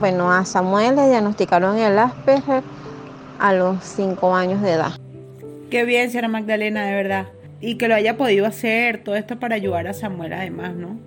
Bueno, 0.00 0.32
a 0.32 0.44
Samuel 0.44 0.96
le 0.96 1.08
diagnosticaron 1.08 1.78
el 1.78 1.98
Asperger 1.98 2.64
a 3.38 3.52
los 3.52 3.84
5 3.84 4.34
años 4.34 4.62
de 4.62 4.72
edad. 4.72 4.92
Qué 5.70 5.84
bien, 5.84 6.10
señora 6.10 6.28
Magdalena, 6.28 6.84
de 6.84 6.94
verdad. 6.94 7.28
Y 7.60 7.76
que 7.76 7.86
lo 7.86 7.94
haya 7.94 8.16
podido 8.16 8.46
hacer, 8.46 9.04
todo 9.04 9.14
esto 9.14 9.38
para 9.38 9.54
ayudar 9.54 9.86
a 9.86 9.94
Samuel 9.94 10.32
además, 10.32 10.74
¿no? 10.74 10.98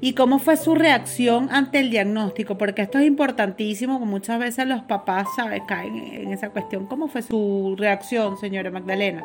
¿Y 0.00 0.12
cómo 0.12 0.38
fue 0.38 0.56
su 0.56 0.74
reacción 0.74 1.48
ante 1.50 1.80
el 1.80 1.90
diagnóstico? 1.90 2.58
Porque 2.58 2.82
esto 2.82 2.98
es 2.98 3.06
importantísimo, 3.06 3.98
muchas 4.00 4.38
veces 4.38 4.66
los 4.66 4.82
papás, 4.82 5.26
¿sabes? 5.36 5.62
Caen 5.66 5.96
en 5.96 6.32
esa 6.32 6.50
cuestión. 6.50 6.86
¿Cómo 6.86 7.08
fue 7.08 7.22
su 7.22 7.74
reacción, 7.78 8.36
señora 8.36 8.70
Magdalena? 8.70 9.24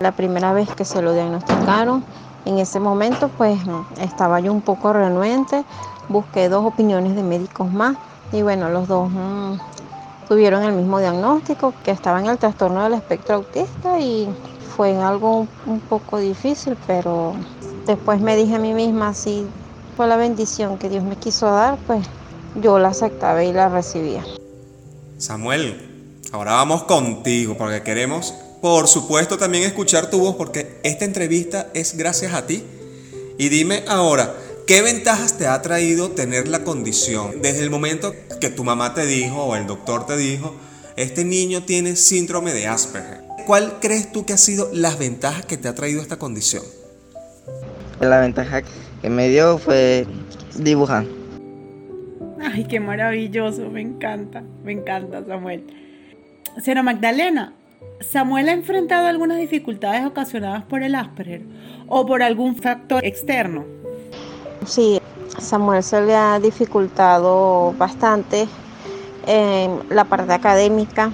La 0.00 0.12
primera 0.12 0.52
vez 0.52 0.68
que 0.74 0.84
se 0.84 1.00
lo 1.00 1.12
diagnosticaron, 1.12 2.04
en 2.44 2.58
ese 2.58 2.80
momento 2.80 3.28
pues 3.28 3.58
estaba 4.00 4.40
yo 4.40 4.52
un 4.52 4.60
poco 4.60 4.92
renuente, 4.92 5.62
busqué 6.08 6.48
dos 6.48 6.64
opiniones 6.64 7.14
de 7.14 7.22
médicos 7.22 7.72
más 7.72 7.96
y 8.32 8.42
bueno, 8.42 8.68
los 8.70 8.88
dos 8.88 9.08
mm, 9.08 9.54
tuvieron 10.28 10.64
el 10.64 10.72
mismo 10.72 10.98
diagnóstico, 10.98 11.72
que 11.84 11.92
estaba 11.92 12.18
en 12.18 12.26
el 12.26 12.38
trastorno 12.38 12.82
del 12.82 12.94
espectro 12.94 13.36
autista 13.36 14.00
y 14.00 14.28
fue 14.76 15.00
algo 15.00 15.46
un 15.66 15.80
poco 15.80 16.18
difícil, 16.18 16.76
pero 16.88 17.34
después 17.86 18.20
me 18.20 18.36
dije 18.36 18.56
a 18.56 18.58
mí 18.58 18.72
misma, 18.74 19.14
si 19.14 19.46
fue 19.96 20.06
la 20.06 20.16
bendición 20.16 20.78
que 20.78 20.88
Dios 20.88 21.04
me 21.04 21.16
quiso 21.16 21.46
dar, 21.46 21.78
pues 21.86 22.06
yo 22.60 22.78
la 22.78 22.88
aceptaba 22.88 23.44
y 23.44 23.52
la 23.52 23.68
recibía. 23.68 24.24
Samuel, 25.18 26.20
ahora 26.32 26.52
vamos 26.52 26.84
contigo 26.84 27.56
porque 27.56 27.82
queremos, 27.82 28.34
por 28.60 28.88
supuesto, 28.88 29.38
también 29.38 29.64
escuchar 29.64 30.10
tu 30.10 30.18
voz 30.20 30.36
porque 30.36 30.80
esta 30.82 31.04
entrevista 31.04 31.68
es 31.74 31.96
gracias 31.96 32.34
a 32.34 32.46
ti. 32.46 32.64
Y 33.36 33.48
dime 33.48 33.84
ahora, 33.88 34.34
¿Qué 34.66 34.80
ventajas 34.80 35.36
te 35.36 35.46
ha 35.46 35.60
traído 35.60 36.12
tener 36.12 36.48
la 36.48 36.64
condición? 36.64 37.42
Desde 37.42 37.62
el 37.62 37.68
momento 37.68 38.14
que 38.40 38.48
tu 38.48 38.64
mamá 38.64 38.94
te 38.94 39.04
dijo 39.04 39.44
o 39.44 39.56
el 39.56 39.66
doctor 39.66 40.06
te 40.06 40.16
dijo, 40.16 40.54
este 40.96 41.22
niño 41.22 41.64
tiene 41.64 41.96
síndrome 41.96 42.54
de 42.54 42.66
Asperger. 42.66 43.20
¿Cuál 43.46 43.78
crees 43.78 44.10
tú 44.10 44.24
que 44.24 44.32
ha 44.32 44.38
sido 44.38 44.70
las 44.72 44.98
ventajas 44.98 45.44
que 45.44 45.58
te 45.58 45.68
ha 45.68 45.74
traído 45.74 46.00
esta 46.00 46.18
condición? 46.18 46.62
La 48.04 48.20
ventaja 48.20 48.60
que 49.00 49.08
me 49.08 49.28
dio 49.28 49.56
fue 49.56 50.06
dibujar. 50.58 51.04
Ay, 52.40 52.64
qué 52.64 52.78
maravilloso, 52.78 53.70
me 53.70 53.80
encanta, 53.80 54.42
me 54.62 54.72
encanta 54.72 55.24
Samuel. 55.24 55.64
Señora 56.60 56.82
Magdalena, 56.82 57.54
¿Samuel 58.00 58.50
ha 58.50 58.52
enfrentado 58.52 59.06
algunas 59.06 59.38
dificultades 59.38 60.04
ocasionadas 60.04 60.64
por 60.64 60.82
el 60.82 60.94
Asperger 60.94 61.42
o 61.88 62.04
por 62.04 62.22
algún 62.22 62.56
factor 62.56 63.04
externo? 63.04 63.64
Sí, 64.66 65.00
Samuel 65.38 65.82
se 65.82 66.02
le 66.02 66.14
ha 66.14 66.38
dificultado 66.38 67.72
bastante 67.78 68.46
en 69.26 69.80
la 69.88 70.04
parte 70.04 70.32
académica, 70.32 71.10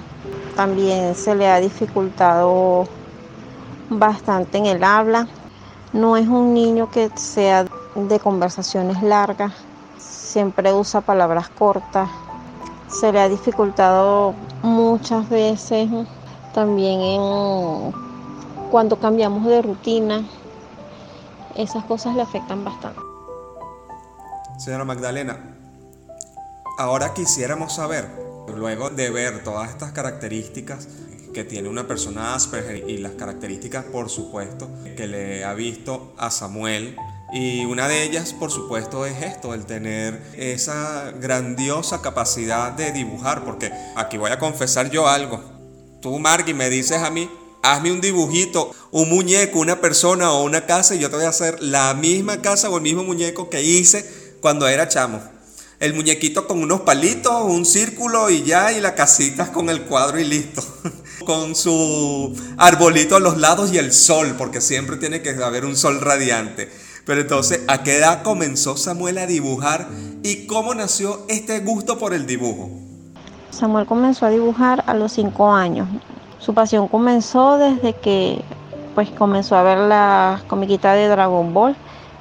también 0.55 1.15
se 1.15 1.35
le 1.35 1.47
ha 1.47 1.59
dificultado 1.59 2.87
bastante 3.89 4.57
en 4.57 4.65
el 4.65 4.83
habla. 4.83 5.27
No 5.93 6.15
es 6.15 6.27
un 6.27 6.53
niño 6.53 6.89
que 6.89 7.11
sea 7.15 7.65
de 7.95 8.19
conversaciones 8.19 9.03
largas, 9.03 9.51
siempre 9.97 10.73
usa 10.73 11.01
palabras 11.01 11.49
cortas. 11.49 12.09
Se 12.87 13.11
le 13.11 13.19
ha 13.19 13.27
dificultado 13.27 14.33
muchas 14.63 15.29
veces 15.29 15.89
también 16.53 17.01
en 17.01 17.93
cuando 18.71 18.97
cambiamos 18.97 19.45
de 19.45 19.61
rutina. 19.61 20.23
Esas 21.55 21.83
cosas 21.83 22.15
le 22.15 22.21
afectan 22.21 22.63
bastante. 22.63 23.01
Señora 24.57 24.85
Magdalena, 24.85 25.37
ahora 26.77 27.13
quisiéramos 27.13 27.73
saber, 27.73 28.07
luego 28.55 28.89
de 28.89 29.09
ver 29.09 29.43
todas 29.43 29.69
estas 29.69 29.91
características 29.91 30.87
que 31.33 31.43
tiene 31.43 31.69
una 31.69 31.87
persona 31.87 32.35
Asperger 32.35 32.89
y 32.89 32.97
las 32.97 33.13
características, 33.13 33.85
por 33.85 34.09
supuesto, 34.09 34.69
que 34.95 35.07
le 35.07 35.43
ha 35.43 35.53
visto 35.53 36.13
a 36.17 36.31
Samuel. 36.31 36.95
Y 37.33 37.65
una 37.65 37.87
de 37.87 38.03
ellas, 38.03 38.33
por 38.33 38.51
supuesto, 38.51 39.05
es 39.05 39.21
esto, 39.21 39.53
el 39.53 39.65
tener 39.65 40.21
esa 40.35 41.11
grandiosa 41.11 42.01
capacidad 42.01 42.71
de 42.73 42.91
dibujar, 42.91 43.45
porque 43.45 43.71
aquí 43.95 44.17
voy 44.17 44.31
a 44.31 44.39
confesar 44.39 44.89
yo 44.91 45.07
algo. 45.07 45.41
Tú, 46.01 46.19
Marky, 46.19 46.53
me 46.53 46.69
dices 46.69 46.97
a 46.97 47.09
mí, 47.09 47.29
hazme 47.61 47.91
un 47.91 48.01
dibujito, 48.01 48.71
un 48.91 49.09
muñeco, 49.09 49.59
una 49.59 49.79
persona 49.79 50.31
o 50.31 50.43
una 50.43 50.65
casa 50.65 50.95
y 50.95 50.99
yo 50.99 51.09
te 51.09 51.15
voy 51.15 51.25
a 51.25 51.29
hacer 51.29 51.61
la 51.61 51.93
misma 51.93 52.41
casa 52.41 52.69
o 52.69 52.77
el 52.77 52.83
mismo 52.83 53.03
muñeco 53.03 53.49
que 53.49 53.63
hice 53.63 54.35
cuando 54.41 54.67
era 54.67 54.89
chamo. 54.89 55.21
El 55.79 55.93
muñequito 55.93 56.47
con 56.47 56.61
unos 56.61 56.81
palitos, 56.81 57.43
un 57.43 57.65
círculo 57.65 58.29
y 58.29 58.43
ya, 58.43 58.71
y 58.71 58.81
la 58.81 58.93
casita 58.93 59.51
con 59.51 59.69
el 59.69 59.83
cuadro 59.83 60.19
y 60.19 60.25
listo. 60.25 60.63
con 61.23 61.55
su 61.55 62.35
arbolito 62.57 63.15
a 63.15 63.19
los 63.19 63.37
lados 63.37 63.73
y 63.73 63.77
el 63.77 63.93
sol, 63.93 64.35
porque 64.37 64.61
siempre 64.61 64.97
tiene 64.97 65.21
que 65.21 65.31
haber 65.31 65.65
un 65.65 65.75
sol 65.75 66.01
radiante. 66.01 66.69
Pero 67.05 67.21
entonces, 67.21 67.61
¿a 67.67 67.83
qué 67.83 67.97
edad 67.97 68.23
comenzó 68.23 68.77
Samuel 68.77 69.17
a 69.17 69.27
dibujar 69.27 69.87
y 70.23 70.45
cómo 70.45 70.73
nació 70.75 71.25
este 71.27 71.59
gusto 71.59 71.97
por 71.97 72.13
el 72.13 72.25
dibujo? 72.27 72.69
Samuel 73.49 73.85
comenzó 73.85 74.25
a 74.25 74.29
dibujar 74.29 74.83
a 74.87 74.93
los 74.93 75.11
5 75.13 75.51
años. 75.51 75.87
Su 76.39 76.53
pasión 76.53 76.87
comenzó 76.87 77.57
desde 77.57 77.93
que 77.93 78.41
pues 78.95 79.09
comenzó 79.11 79.55
a 79.55 79.63
ver 79.63 79.77
las 79.77 80.43
comiquitas 80.43 80.95
de 80.95 81.07
Dragon 81.07 81.53
Ball 81.53 81.75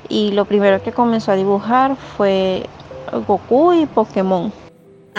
y 0.09 0.33
lo 0.33 0.45
primero 0.45 0.83
que 0.83 0.92
comenzó 0.92 1.33
a 1.33 1.37
dibujar 1.37 1.97
fue 2.16 2.66
Goku 3.26 3.73
y 3.73 3.87
Pokémon. 3.87 4.52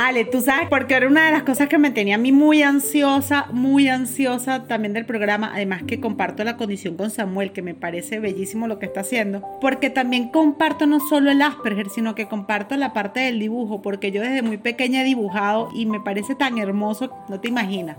Ale, 0.04 0.26
tú 0.26 0.42
sabes, 0.42 0.68
porque 0.68 0.96
era 0.96 1.06
una 1.06 1.28
de 1.28 1.32
las 1.32 1.44
cosas 1.44 1.70
que 1.70 1.78
me 1.78 1.92
tenía 1.92 2.16
a 2.16 2.18
mí 2.18 2.32
muy 2.32 2.64
ansiosa, 2.64 3.46
muy 3.52 3.88
ansiosa 3.88 4.64
también 4.64 4.94
del 4.94 5.06
programa, 5.06 5.52
además 5.54 5.84
que 5.84 6.00
comparto 6.00 6.44
la 6.44 6.58
condición 6.58 6.98
con 6.98 7.12
Samuel, 7.12 7.52
que 7.52 7.62
me 7.62 7.76
parece 7.76 8.20
bellísimo 8.20 8.68
lo 8.68 8.80
que 8.80 8.88
está 8.88 9.02
haciendo, 9.02 9.44
porque 9.62 9.92
también 9.92 10.30
comparto 10.30 10.88
no 10.88 11.02
solo 11.02 11.30
el 11.30 11.40
Asperger, 11.44 11.90
sino 11.90 12.16
que 12.16 12.28
comparto 12.28 12.76
la 12.78 12.94
parte 12.94 13.20
del 13.20 13.38
dibujo, 13.38 13.84
porque 13.84 14.12
yo 14.12 14.24
desde 14.24 14.42
muy 14.42 14.58
pequeña 14.58 15.02
he 15.02 15.06
dibujado 15.06 15.70
y 15.76 15.86
me 15.86 16.00
parece 16.00 16.34
tan 16.34 16.58
hermoso, 16.58 17.12
no 17.30 17.40
te 17.40 17.50
imaginas. 17.50 17.98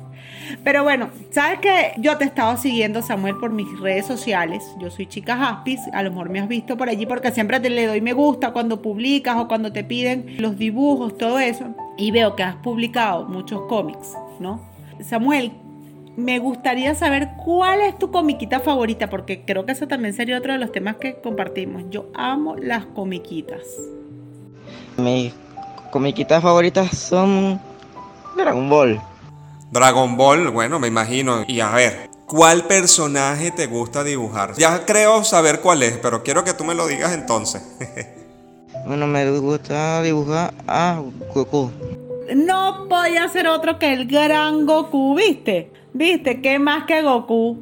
Pero 0.64 0.82
bueno, 0.82 1.08
sabes 1.30 1.60
que 1.60 1.92
yo 1.98 2.18
te 2.18 2.24
he 2.24 2.26
estado 2.26 2.56
siguiendo, 2.56 3.02
Samuel, 3.02 3.36
por 3.36 3.52
mis 3.52 3.78
redes 3.78 4.06
sociales, 4.06 4.64
yo 4.80 4.90
soy 4.90 5.06
chica 5.06 5.36
Jaspis, 5.36 5.80
a 5.92 6.02
lo 6.02 6.10
mejor 6.10 6.30
me 6.30 6.40
has 6.40 6.48
visto 6.48 6.76
por 6.76 6.88
allí 6.88 7.06
porque 7.06 7.30
siempre 7.30 7.60
te 7.60 7.70
le 7.70 7.86
doy 7.86 8.00
me 8.00 8.12
gusta 8.12 8.52
cuando 8.52 8.82
publicas 8.82 9.36
o 9.36 9.46
cuando 9.46 9.72
te 9.72 9.84
piden 9.84 10.34
los 10.38 10.58
dibujos, 10.58 11.16
todo 11.16 11.38
eso 11.38 11.72
y 11.96 12.10
veo 12.10 12.36
que 12.36 12.42
has 12.42 12.56
publicado 12.56 13.24
muchos 13.26 13.62
cómics, 13.68 14.16
¿no? 14.40 14.60
Samuel, 15.00 15.52
me 16.16 16.38
gustaría 16.38 16.94
saber 16.94 17.30
cuál 17.44 17.80
es 17.80 17.98
tu 17.98 18.10
comiquita 18.10 18.60
favorita, 18.60 19.08
porque 19.08 19.44
creo 19.44 19.64
que 19.64 19.72
eso 19.72 19.88
también 19.88 20.14
sería 20.14 20.38
otro 20.38 20.52
de 20.52 20.58
los 20.58 20.72
temas 20.72 20.96
que 20.96 21.20
compartimos. 21.20 21.84
Yo 21.90 22.08
amo 22.14 22.56
las 22.56 22.86
comiquitas. 22.86 23.62
Mis 24.96 25.32
comiquitas 25.90 26.42
favoritas 26.42 26.96
son 26.96 27.60
Dragon 28.36 28.68
Ball. 28.68 29.00
Dragon 29.70 30.16
Ball, 30.16 30.50
bueno, 30.50 30.78
me 30.78 30.88
imagino. 30.88 31.44
Y 31.46 31.60
a 31.60 31.70
ver, 31.70 32.10
¿cuál 32.26 32.64
personaje 32.64 33.50
te 33.50 33.66
gusta 33.66 34.04
dibujar? 34.04 34.52
Ya 34.58 34.84
creo 34.84 35.24
saber 35.24 35.60
cuál 35.60 35.82
es, 35.82 35.96
pero 35.96 36.22
quiero 36.22 36.44
que 36.44 36.52
tú 36.52 36.64
me 36.64 36.74
lo 36.74 36.86
digas 36.86 37.12
entonces. 37.12 37.62
Bueno, 38.86 39.06
me 39.06 39.30
gusta 39.38 40.02
dibujar 40.02 40.52
a 40.66 41.00
Goku. 41.34 41.70
No 42.34 42.86
podía 42.88 43.28
ser 43.28 43.46
otro 43.46 43.78
que 43.78 43.92
el 43.92 44.06
gran 44.06 44.66
Goku, 44.66 45.14
¿viste? 45.14 45.70
¿Viste? 45.92 46.40
¿Qué 46.40 46.58
más 46.58 46.84
que 46.84 47.02
Goku? 47.02 47.58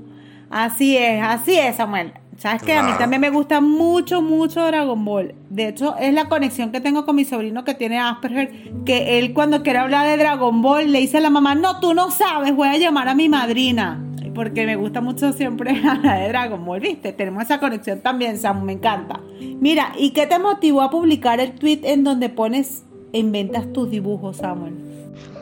Así 0.49 0.97
es, 0.97 1.23
así 1.23 1.57
es, 1.57 1.77
Samuel. 1.77 2.13
¿Sabes 2.41 2.63
qué? 2.63 2.73
A 2.73 2.83
mí 2.83 2.93
también 2.97 3.21
me 3.21 3.29
gusta 3.29 3.61
mucho, 3.61 4.23
mucho 4.23 4.65
Dragon 4.65 5.05
Ball. 5.05 5.35
De 5.51 5.69
hecho, 5.69 5.95
es 5.99 6.15
la 6.15 6.31
conexión 6.31 6.73
que 6.73 6.81
tengo 6.81 7.05
con 7.05 7.17
mi 7.17 7.27
sobrino 7.27 7.65
que 7.65 7.75
tiene 7.75 8.01
Asperger, 8.01 8.51
que 8.87 9.19
él 9.19 9.35
cuando 9.35 9.63
quiere 9.63 9.79
hablar 9.79 10.07
de 10.07 10.17
Dragon 10.17 10.63
Ball 10.63 10.91
le 10.91 11.01
dice 11.01 11.19
a 11.19 11.21
la 11.21 11.29
mamá, 11.29 11.55
no, 11.55 11.81
tú 11.81 11.93
no 11.93 12.11
sabes, 12.11 12.57
voy 12.57 12.69
a 12.69 12.79
llamar 12.79 13.09
a 13.09 13.15
mi 13.15 13.29
madrina. 13.29 14.03
Porque 14.40 14.64
me 14.64 14.74
gusta 14.74 15.03
mucho 15.03 15.35
siempre 15.35 15.79
la 16.03 16.14
de 16.14 16.29
Dragon 16.29 16.64
Ball, 16.64 16.81
¿viste? 16.81 17.12
Tenemos 17.12 17.42
esa 17.42 17.61
conexión 17.61 18.00
también, 18.00 18.38
Samu, 18.38 18.64
me 18.64 18.72
encanta. 18.72 19.20
Mira, 19.38 19.92
¿y 19.98 20.12
qué 20.12 20.26
te 20.26 20.38
motivó 20.38 20.81
a 20.81 20.88
publicar 20.88 21.40
el 21.40 21.53
tweet 21.57 21.81
en 21.83 22.05
donde 22.05 22.31
pones, 22.31 22.85
inventas 23.12 23.70
tus 23.74 23.90
dibujos, 23.90 24.38
Samuel? 24.38 24.79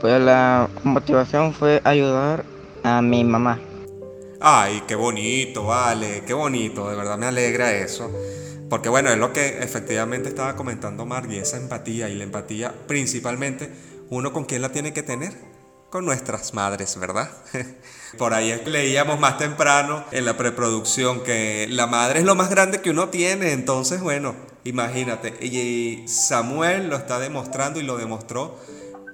Pues 0.00 0.20
la 0.20 0.68
motivación 0.82 1.52
fue 1.52 1.80
ayudar 1.84 2.44
a 2.82 3.00
mi 3.00 3.22
mamá. 3.22 3.60
Ay, 4.40 4.82
qué 4.88 4.96
bonito, 4.96 5.62
vale, 5.62 6.24
qué 6.26 6.34
bonito, 6.34 6.90
de 6.90 6.96
verdad 6.96 7.16
me 7.18 7.26
alegra 7.26 7.70
eso. 7.70 8.10
Porque 8.68 8.88
bueno, 8.88 9.10
es 9.10 9.18
lo 9.18 9.32
que 9.32 9.60
efectivamente 9.60 10.28
estaba 10.28 10.56
comentando 10.56 11.06
Margie, 11.06 11.38
esa 11.38 11.56
empatía 11.56 12.08
y 12.08 12.16
la 12.16 12.24
empatía 12.24 12.74
principalmente 12.88 13.70
uno 14.10 14.32
con 14.32 14.44
quién 14.44 14.60
la 14.60 14.72
tiene 14.72 14.92
que 14.92 15.04
tener, 15.04 15.34
con 15.90 16.04
nuestras 16.04 16.54
madres, 16.54 16.98
¿verdad? 16.98 17.30
Por 18.18 18.34
ahí 18.34 18.62
leíamos 18.66 19.18
más 19.18 19.38
temprano 19.38 20.04
en 20.12 20.24
la 20.24 20.36
preproducción 20.36 21.22
que 21.22 21.66
la 21.70 21.86
madre 21.86 22.20
es 22.20 22.24
lo 22.24 22.34
más 22.34 22.50
grande 22.50 22.80
que 22.80 22.90
uno 22.90 23.08
tiene, 23.08 23.52
entonces 23.52 24.00
bueno, 24.00 24.34
imagínate, 24.64 25.34
y 25.44 26.06
Samuel 26.08 26.88
lo 26.88 26.96
está 26.96 27.18
demostrando 27.18 27.80
y 27.80 27.84
lo 27.84 27.96
demostró 27.96 28.58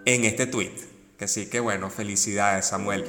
en 0.04 0.24
este 0.24 0.46
tweet. 0.46 0.72
Que 1.18 1.28
sí 1.28 1.46
que 1.46 1.60
bueno, 1.60 1.90
felicidades 1.90 2.66
Samuel. 2.66 3.04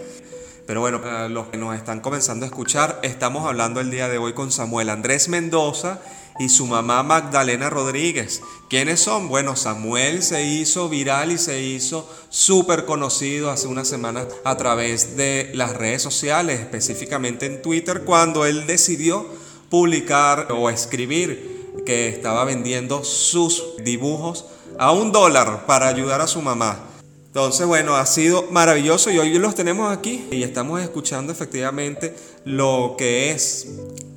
Pero 0.68 0.80
bueno, 0.80 1.02
para 1.02 1.28
los 1.30 1.48
que 1.48 1.58
nos 1.58 1.76
están 1.76 2.02
comenzando 2.02 2.46
a 2.46 2.48
escuchar, 2.48 3.00
estamos 3.04 3.48
hablando 3.48 3.80
el 3.80 3.90
día 3.90 4.10
de 4.10 4.18
hoy 4.18 4.34
con 4.34 4.52
Samuel 4.52 4.90
Andrés 4.90 5.28
Mendoza 5.28 6.02
y 6.40 6.50
su 6.50 6.66
mamá 6.68 7.04
Magdalena 7.04 7.70
Rodríguez. 7.70 8.42
¿Quiénes 8.70 9.00
son? 9.00 9.30
Bueno, 9.30 9.56
Samuel 9.56 10.24
se 10.24 10.44
hizo 10.44 10.90
viral 10.90 11.32
y 11.32 11.38
se 11.38 11.62
hizo 11.62 12.10
súper 12.30 12.86
conocido 12.86 13.52
hace 13.52 13.68
unas 13.68 13.88
semanas 13.88 14.28
a 14.44 14.58
través 14.58 15.16
de 15.16 15.52
las 15.54 15.74
redes 15.74 16.02
sociales, 16.02 16.60
específicamente 16.60 17.46
en 17.46 17.62
Twitter, 17.62 18.02
cuando 18.04 18.46
él 18.46 18.68
decidió 18.68 19.26
publicar 19.70 20.52
o 20.52 20.70
escribir 20.70 21.56
que 21.86 22.08
estaba 22.10 22.44
vendiendo 22.44 23.04
sus 23.04 23.64
dibujos 23.84 24.46
a 24.78 24.92
un 24.92 25.12
dólar 25.12 25.66
para 25.66 25.88
ayudar 25.88 26.22
a 26.22 26.28
su 26.28 26.42
mamá. 26.42 26.80
Entonces, 27.28 27.68
bueno, 27.68 27.96
ha 27.96 28.06
sido 28.06 28.46
maravilloso 28.52 29.12
y 29.12 29.20
hoy 29.20 29.38
los 29.38 29.56
tenemos 29.56 29.96
aquí 29.96 30.26
y 30.32 30.44
estamos 30.44 30.82
escuchando 30.82 31.34
efectivamente 31.34 32.16
lo 32.46 32.96
que 32.98 33.32
es 33.32 33.68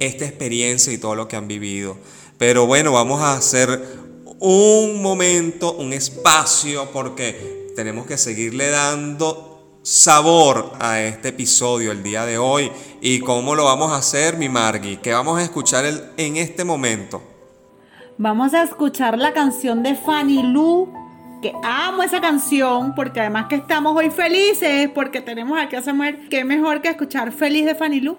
esta 0.00 0.24
experiencia 0.24 0.92
y 0.92 0.98
todo 0.98 1.14
lo 1.14 1.28
que 1.28 1.36
han 1.36 1.48
vivido. 1.48 1.96
Pero 2.38 2.66
bueno, 2.66 2.92
vamos 2.92 3.20
a 3.20 3.34
hacer 3.34 3.82
un 4.40 5.02
momento, 5.02 5.72
un 5.74 5.92
espacio, 5.92 6.90
porque 6.92 7.72
tenemos 7.74 8.06
que 8.06 8.16
seguirle 8.16 8.70
dando 8.70 9.78
sabor 9.82 10.72
a 10.80 11.00
este 11.00 11.28
episodio 11.28 11.92
el 11.92 12.02
día 12.02 12.24
de 12.24 12.38
hoy. 12.38 12.70
¿Y 13.00 13.20
cómo 13.20 13.54
lo 13.54 13.64
vamos 13.64 13.92
a 13.92 13.96
hacer, 13.96 14.36
mi 14.36 14.48
Margui? 14.48 14.98
¿Qué 14.98 15.12
vamos 15.12 15.38
a 15.38 15.42
escuchar 15.42 15.84
en 16.16 16.36
este 16.36 16.64
momento? 16.64 17.22
Vamos 18.18 18.54
a 18.54 18.64
escuchar 18.64 19.16
la 19.16 19.32
canción 19.32 19.82
de 19.82 19.94
Fanny 19.94 20.42
Lu 20.42 20.92
que 21.40 21.52
amo 21.62 22.02
esa 22.02 22.20
canción 22.20 22.94
porque 22.94 23.20
además 23.20 23.46
que 23.46 23.56
estamos 23.56 23.96
hoy 23.96 24.10
felices 24.10 24.90
porque 24.92 25.20
tenemos 25.20 25.58
aquí 25.58 25.76
a 25.76 25.82
Samuel, 25.82 26.28
qué 26.28 26.44
mejor 26.44 26.82
que 26.82 26.88
escuchar 26.88 27.32
Feliz 27.32 27.64
de 27.64 27.74
Fanny 27.74 28.00
Lu. 28.00 28.18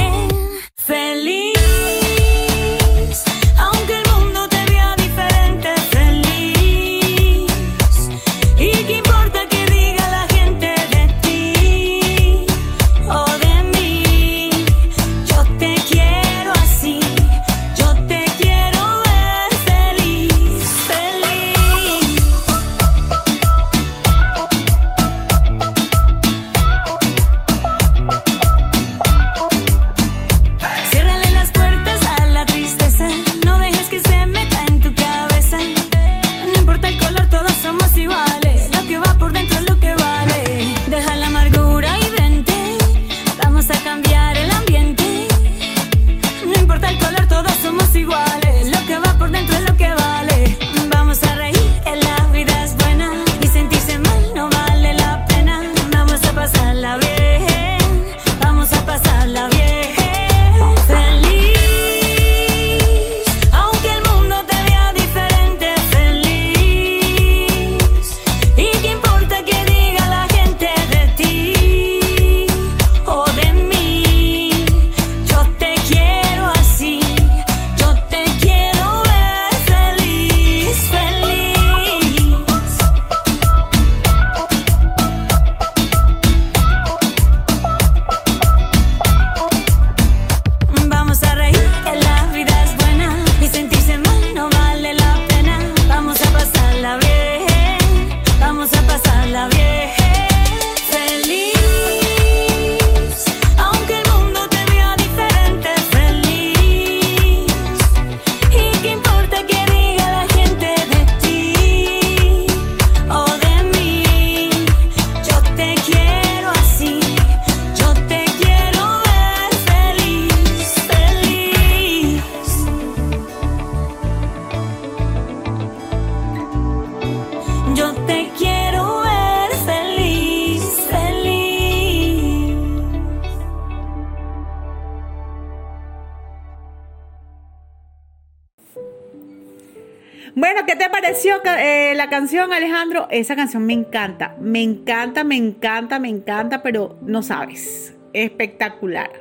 Esa 143.11 143.35
canción 143.35 143.65
me 143.65 143.73
encanta, 143.73 144.37
me 144.39 144.63
encanta, 144.63 145.25
me 145.25 145.35
encanta, 145.35 145.99
me 145.99 146.07
encanta, 146.07 146.63
pero 146.63 146.97
no 147.01 147.21
sabes, 147.21 147.91
espectacular. 148.13 149.11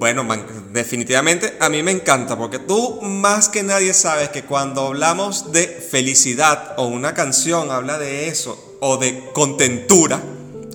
Bueno, 0.00 0.26
definitivamente 0.72 1.54
a 1.60 1.68
mí 1.68 1.84
me 1.84 1.92
encanta 1.92 2.36
porque 2.36 2.58
tú 2.58 3.00
más 3.02 3.48
que 3.48 3.62
nadie 3.62 3.94
sabes 3.94 4.30
que 4.30 4.42
cuando 4.42 4.88
hablamos 4.88 5.52
de 5.52 5.68
felicidad 5.68 6.74
o 6.76 6.88
una 6.88 7.14
canción 7.14 7.70
habla 7.70 7.98
de 7.98 8.26
eso 8.26 8.78
o 8.80 8.96
de 8.96 9.30
contentura, 9.32 10.20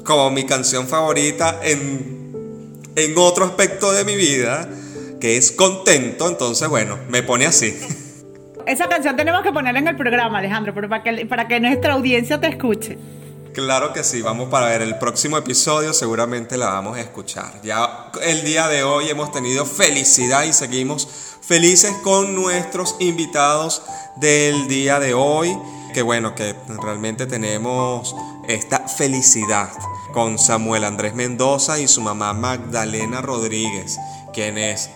como 0.06 0.32
mi 0.32 0.45
canción 0.45 0.88
favorita 0.88 1.60
en, 1.62 2.80
en 2.95 3.17
otro 3.17 3.43
aspecto 3.43 3.91
de 3.91 4.06
mi 4.06 4.15
vida, 4.15 4.69
que 5.19 5.36
es 5.36 5.52
contento, 5.52 6.30
entonces 6.30 6.69
bueno, 6.69 6.97
me 7.10 7.21
pone 7.21 7.47
así. 7.47 7.78
Esa 8.65 8.88
canción 8.88 9.15
tenemos 9.15 9.41
que 9.41 9.52
ponerla 9.52 9.80
en 9.80 9.88
el 9.88 9.95
programa, 9.95 10.39
Alejandro, 10.39 10.74
pero 10.74 10.89
para 10.89 11.04
que, 11.04 11.26
para 11.26 11.48
que 11.48 11.60
nuestra 11.60 11.93
audiencia 11.93 12.39
te 12.39 12.48
escuche. 12.48 12.98
Claro 13.54 13.93
que 13.93 14.04
sí, 14.04 14.22
vamos 14.22 14.50
para 14.50 14.67
ver 14.67 14.82
el 14.82 14.98
próximo 14.98 15.38
episodio, 15.38 15.93
seguramente 15.93 16.56
la 16.56 16.67
vamos 16.67 16.98
a 16.98 17.02
escuchar. 17.02 17.62
Ya 17.63 18.12
el 18.24 18.43
día 18.43 18.67
de 18.67 18.84
hoy 18.84 19.10
hemos 19.10 19.32
tenido 19.32 19.65
felicidad 19.65 20.43
y 20.43 20.54
seguimos 20.54 21.08
felices 21.41 21.91
con 22.04 22.36
nuestros 22.36 22.95
invitados 23.00 23.82
del 24.17 24.67
día 24.67 25.00
de 25.00 25.13
hoy. 25.13 25.58
Que 25.93 26.04
bueno, 26.04 26.36
que 26.36 26.56
realmente 26.82 27.26
tenemos 27.26 28.15
esta 28.48 28.88
felicidad 28.88 29.69
con 30.13 30.38
Samuel 30.38 30.84
Andrés 30.84 31.15
Mendoza 31.15 31.80
y 31.80 31.88
su 31.88 32.02
mamá 32.02 32.34
Magdalena 32.34 33.22
Rodríguez, 33.22 33.98
quienes 34.32 34.91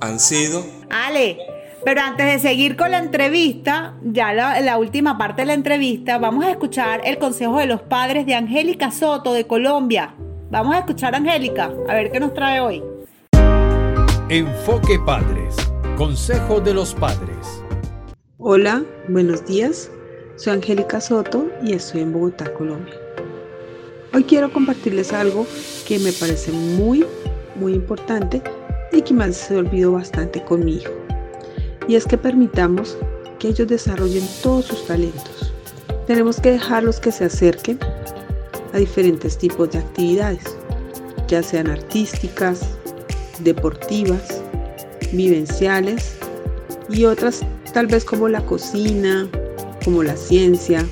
han 0.00 0.18
sido 0.18 0.64
Ale, 0.88 1.38
pero 1.84 2.00
antes 2.00 2.26
de 2.26 2.38
seguir 2.38 2.76
con 2.76 2.90
la 2.90 2.98
entrevista, 2.98 3.94
ya 4.02 4.32
la, 4.32 4.60
la 4.60 4.78
última 4.78 5.16
parte 5.16 5.42
de 5.42 5.46
la 5.46 5.54
entrevista, 5.54 6.18
vamos 6.18 6.44
a 6.44 6.50
escuchar 6.50 7.00
el 7.04 7.18
consejo 7.18 7.58
de 7.58 7.66
los 7.66 7.80
padres 7.82 8.26
de 8.26 8.34
Angélica 8.34 8.90
Soto 8.90 9.32
de 9.32 9.46
Colombia. 9.46 10.14
Vamos 10.50 10.74
a 10.74 10.80
escuchar 10.80 11.14
a 11.14 11.18
Angélica, 11.18 11.72
a 11.88 11.94
ver 11.94 12.10
qué 12.10 12.20
nos 12.20 12.34
trae 12.34 12.60
hoy. 12.60 12.82
Enfoque 14.28 14.98
Padres. 15.04 15.56
Consejo 15.96 16.60
de 16.60 16.74
los 16.74 16.94
Padres. 16.94 17.62
Hola, 18.38 18.82
buenos 19.08 19.44
días. 19.46 19.90
Soy 20.36 20.54
Angélica 20.54 21.00
Soto 21.00 21.46
y 21.62 21.74
estoy 21.74 22.02
en 22.02 22.12
Bogotá, 22.12 22.52
Colombia. 22.54 22.94
Hoy 24.14 24.24
quiero 24.24 24.52
compartirles 24.52 25.12
algo 25.12 25.46
que 25.86 25.98
me 25.98 26.12
parece 26.12 26.52
muy, 26.52 27.04
muy 27.56 27.74
importante 27.74 28.42
y 28.92 29.02
que 29.02 29.14
me 29.14 29.32
se 29.32 29.56
olvidó 29.56 29.92
bastante 29.92 30.42
con 30.42 30.64
mi 30.64 30.76
hijo. 30.76 30.99
Y 31.90 31.96
es 31.96 32.06
que 32.06 32.16
permitamos 32.16 32.96
que 33.40 33.48
ellos 33.48 33.66
desarrollen 33.66 34.24
todos 34.44 34.66
sus 34.66 34.86
talentos. 34.86 35.52
Tenemos 36.06 36.38
que 36.38 36.52
dejarlos 36.52 37.00
que 37.00 37.10
se 37.10 37.24
acerquen 37.24 37.80
a 38.72 38.78
diferentes 38.78 39.36
tipos 39.36 39.72
de 39.72 39.80
actividades, 39.80 40.44
ya 41.26 41.42
sean 41.42 41.66
artísticas, 41.66 42.60
deportivas, 43.40 44.40
vivenciales 45.10 46.14
y 46.88 47.06
otras 47.06 47.40
tal 47.74 47.88
vez 47.88 48.04
como 48.04 48.28
la 48.28 48.46
cocina, 48.46 49.28
como 49.84 50.04
la 50.04 50.16
ciencia, 50.16 50.86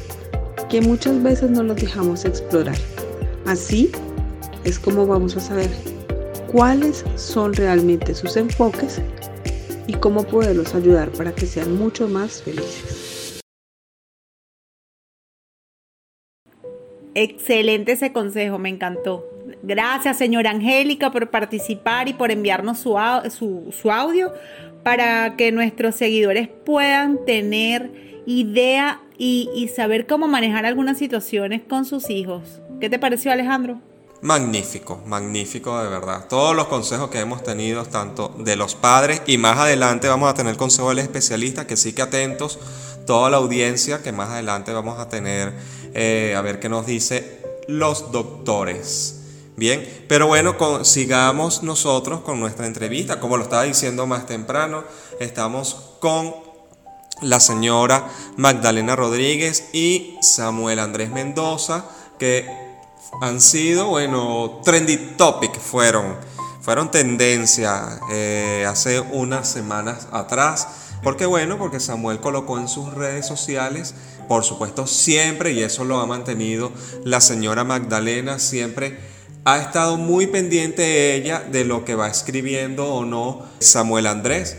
que 0.68 0.80
muchas 0.80 1.22
veces 1.22 1.48
no 1.52 1.62
los 1.62 1.76
dejamos 1.76 2.24
explorar. 2.24 2.78
Así 3.46 3.92
es 4.64 4.80
como 4.80 5.06
vamos 5.06 5.36
a 5.36 5.40
saber 5.40 5.70
cuáles 6.50 7.04
son 7.14 7.54
realmente 7.54 8.16
sus 8.16 8.36
enfoques 8.36 9.00
y 9.88 9.94
cómo 9.94 10.22
poderlos 10.22 10.76
ayudar 10.76 11.10
para 11.10 11.34
que 11.34 11.46
sean 11.46 11.76
mucho 11.76 12.06
más 12.06 12.42
felices. 12.42 13.40
Excelente 17.14 17.92
ese 17.92 18.12
consejo, 18.12 18.58
me 18.58 18.68
encantó. 18.68 19.26
Gracias, 19.62 20.18
señora 20.18 20.50
Angélica, 20.50 21.10
por 21.10 21.30
participar 21.30 22.06
y 22.06 22.12
por 22.12 22.30
enviarnos 22.30 22.78
su, 22.78 22.96
su, 23.72 23.90
audio 23.90 24.32
para 24.84 25.34
que 25.36 25.50
nuestros 25.50 25.96
seguidores 25.96 26.48
puedan 26.48 27.24
tener 27.24 28.22
idea 28.26 29.00
y 29.16 29.68
saber 29.74 30.06
cómo 30.06 30.28
manejar 30.28 30.64
algunas 30.64 30.98
situaciones 30.98 31.62
con 31.62 31.84
sus 31.86 32.08
hijos. 32.08 32.60
¿Qué 32.78 32.88
te 32.88 33.00
pareció, 33.00 33.32
Alejandro? 33.32 33.80
Magnífico, 34.20 35.00
magnífico 35.06 35.80
de 35.80 35.88
verdad. 35.88 36.26
Todos 36.28 36.56
los 36.56 36.66
consejos 36.66 37.08
que 37.08 37.20
hemos 37.20 37.44
tenido, 37.44 37.84
tanto 37.84 38.34
de 38.38 38.56
los 38.56 38.74
padres 38.74 39.22
y 39.26 39.38
más 39.38 39.58
adelante 39.58 40.08
vamos 40.08 40.28
a 40.28 40.34
tener 40.34 40.56
consejos 40.56 40.90
del 40.90 40.98
especialista, 40.98 41.68
que 41.68 41.76
sí 41.76 41.92
que 41.92 42.02
atentos, 42.02 42.58
toda 43.06 43.30
la 43.30 43.36
audiencia, 43.36 44.02
que 44.02 44.10
más 44.10 44.30
adelante 44.30 44.72
vamos 44.72 44.98
a 44.98 45.08
tener, 45.08 45.52
eh, 45.94 46.34
a 46.36 46.40
ver 46.40 46.58
qué 46.58 46.68
nos 46.68 46.84
dice 46.84 47.40
los 47.68 48.10
doctores. 48.10 49.14
Bien, 49.56 50.04
pero 50.08 50.26
bueno, 50.26 50.56
sigamos 50.84 51.62
nosotros 51.62 52.20
con 52.20 52.40
nuestra 52.40 52.66
entrevista. 52.66 53.20
Como 53.20 53.36
lo 53.36 53.44
estaba 53.44 53.64
diciendo 53.64 54.06
más 54.06 54.26
temprano, 54.26 54.84
estamos 55.20 55.94
con 56.00 56.34
la 57.22 57.40
señora 57.40 58.08
Magdalena 58.36 58.96
Rodríguez 58.96 59.68
y 59.72 60.16
Samuel 60.22 60.78
Andrés 60.80 61.10
Mendoza, 61.10 61.84
que 62.18 62.67
han 63.20 63.40
sido, 63.40 63.88
bueno, 63.88 64.60
trendy 64.64 64.96
topic 65.16 65.58
fueron, 65.58 66.16
fueron 66.60 66.90
tendencia 66.90 68.00
eh, 68.10 68.66
hace 68.68 69.00
unas 69.00 69.48
semanas 69.48 70.08
atrás. 70.12 70.68
Porque 71.02 71.26
bueno, 71.26 71.58
porque 71.58 71.78
Samuel 71.78 72.20
colocó 72.20 72.58
en 72.58 72.68
sus 72.68 72.92
redes 72.92 73.26
sociales, 73.26 73.94
por 74.26 74.44
supuesto 74.44 74.86
siempre, 74.86 75.52
y 75.52 75.62
eso 75.62 75.84
lo 75.84 76.00
ha 76.00 76.06
mantenido 76.06 76.72
la 77.04 77.20
señora 77.20 77.64
Magdalena, 77.64 78.38
siempre 78.38 78.98
ha 79.44 79.58
estado 79.58 79.96
muy 79.96 80.26
pendiente 80.26 81.14
ella 81.14 81.40
de 81.40 81.64
lo 81.64 81.84
que 81.84 81.94
va 81.94 82.08
escribiendo 82.08 82.92
o 82.92 83.04
no 83.04 83.46
Samuel 83.60 84.06
Andrés 84.06 84.56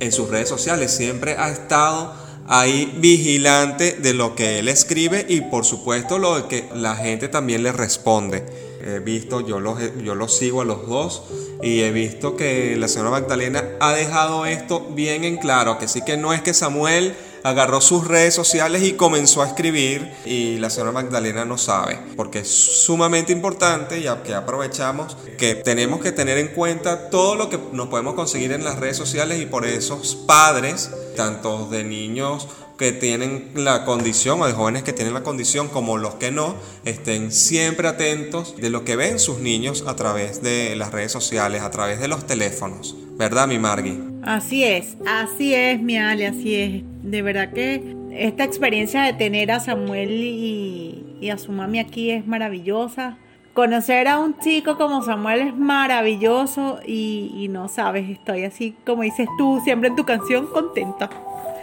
en 0.00 0.12
sus 0.12 0.28
redes 0.28 0.48
sociales. 0.48 0.90
Siempre 0.90 1.36
ha 1.38 1.48
estado 1.48 2.14
ahí 2.46 2.92
vigilante 2.98 3.92
de 3.92 4.14
lo 4.14 4.34
que 4.34 4.58
él 4.58 4.68
escribe 4.68 5.24
y 5.28 5.40
por 5.42 5.64
supuesto 5.64 6.18
lo 6.18 6.48
que 6.48 6.68
la 6.74 6.96
gente 6.96 7.28
también 7.28 7.62
le 7.62 7.72
responde. 7.72 8.44
He 8.86 8.98
visto, 8.98 9.40
yo 9.40 9.60
los, 9.60 9.78
yo 10.02 10.14
los 10.14 10.36
sigo 10.36 10.60
a 10.60 10.64
los 10.64 10.86
dos 10.86 11.22
y 11.62 11.80
he 11.80 11.90
visto 11.90 12.36
que 12.36 12.76
la 12.76 12.86
señora 12.86 13.10
Magdalena 13.10 13.64
ha 13.80 13.94
dejado 13.94 14.44
esto 14.44 14.86
bien 14.90 15.24
en 15.24 15.38
claro, 15.38 15.78
que 15.78 15.88
sí 15.88 16.02
que 16.02 16.18
no 16.18 16.34
es 16.34 16.42
que 16.42 16.52
Samuel 16.52 17.14
agarró 17.44 17.82
sus 17.82 18.08
redes 18.08 18.34
sociales 18.34 18.82
y 18.82 18.94
comenzó 18.94 19.42
a 19.42 19.46
escribir 19.46 20.10
y 20.24 20.56
la 20.58 20.70
señora 20.70 20.92
Magdalena 20.92 21.44
no 21.44 21.58
sabe, 21.58 21.98
porque 22.16 22.40
es 22.40 22.48
sumamente 22.48 23.32
importante 23.32 24.00
ya 24.00 24.22
que 24.22 24.34
aprovechamos 24.34 25.16
que 25.36 25.54
tenemos 25.54 26.00
que 26.00 26.10
tener 26.10 26.38
en 26.38 26.48
cuenta 26.48 27.10
todo 27.10 27.36
lo 27.36 27.50
que 27.50 27.58
nos 27.72 27.88
podemos 27.88 28.14
conseguir 28.14 28.52
en 28.52 28.64
las 28.64 28.78
redes 28.78 28.96
sociales 28.96 29.40
y 29.40 29.46
por 29.46 29.66
esos 29.66 30.14
padres, 30.14 30.90
tanto 31.14 31.68
de 31.68 31.84
niños 31.84 32.48
que 32.78 32.92
tienen 32.92 33.52
la 33.54 33.84
condición 33.84 34.42
o 34.42 34.46
de 34.46 34.52
jóvenes 34.52 34.82
que 34.82 34.92
tienen 34.92 35.14
la 35.14 35.22
condición 35.22 35.68
como 35.68 35.96
los 35.96 36.16
que 36.16 36.30
no, 36.30 36.56
estén 36.84 37.30
siempre 37.30 37.88
atentos 37.88 38.56
de 38.56 38.70
lo 38.70 38.84
que 38.84 38.96
ven 38.96 39.18
sus 39.18 39.38
niños 39.38 39.84
a 39.86 39.96
través 39.96 40.42
de 40.42 40.74
las 40.76 40.92
redes 40.92 41.12
sociales, 41.12 41.62
a 41.62 41.70
través 41.70 42.00
de 42.00 42.08
los 42.08 42.26
teléfonos. 42.26 42.96
¿Verdad, 43.16 43.46
mi 43.46 43.58
Margui? 43.58 44.00
Así 44.22 44.64
es, 44.64 44.96
así 45.06 45.54
es, 45.54 45.80
mi 45.80 45.96
Ale, 45.98 46.26
así 46.26 46.54
es. 46.56 46.82
De 47.02 47.22
verdad 47.22 47.52
que 47.52 47.94
esta 48.16 48.44
experiencia 48.44 49.02
de 49.02 49.12
tener 49.12 49.50
a 49.50 49.60
Samuel 49.60 50.10
y, 50.10 51.30
a 51.30 51.38
su 51.38 51.52
mami 51.52 51.78
aquí 51.78 52.10
es 52.10 52.26
maravillosa. 52.26 53.16
Conocer 53.54 54.08
a 54.08 54.18
un 54.18 54.36
chico 54.40 54.76
como 54.76 55.04
Samuel 55.04 55.40
es 55.42 55.56
maravilloso 55.56 56.80
y, 56.84 57.46
no 57.50 57.68
sabes, 57.68 58.10
estoy 58.10 58.44
así 58.44 58.76
como 58.84 59.02
dices 59.02 59.28
tú, 59.38 59.60
siempre 59.62 59.90
en 59.90 59.96
tu 59.96 60.04
canción, 60.04 60.48
contenta. 60.48 61.08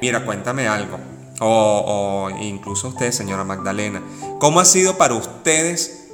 Mira, 0.02 0.24
cuéntame 0.24 0.70
algo. 0.70 0.98
O, 1.42 2.30
incluso 2.40 2.88
usted, 2.88 3.12
señora 3.12 3.44
Magdalena. 3.44 4.02
¿Cómo 4.40 4.62
ha 4.62 4.66
sido 4.66 4.98
para 4.98 5.16
ustedes 5.16 6.14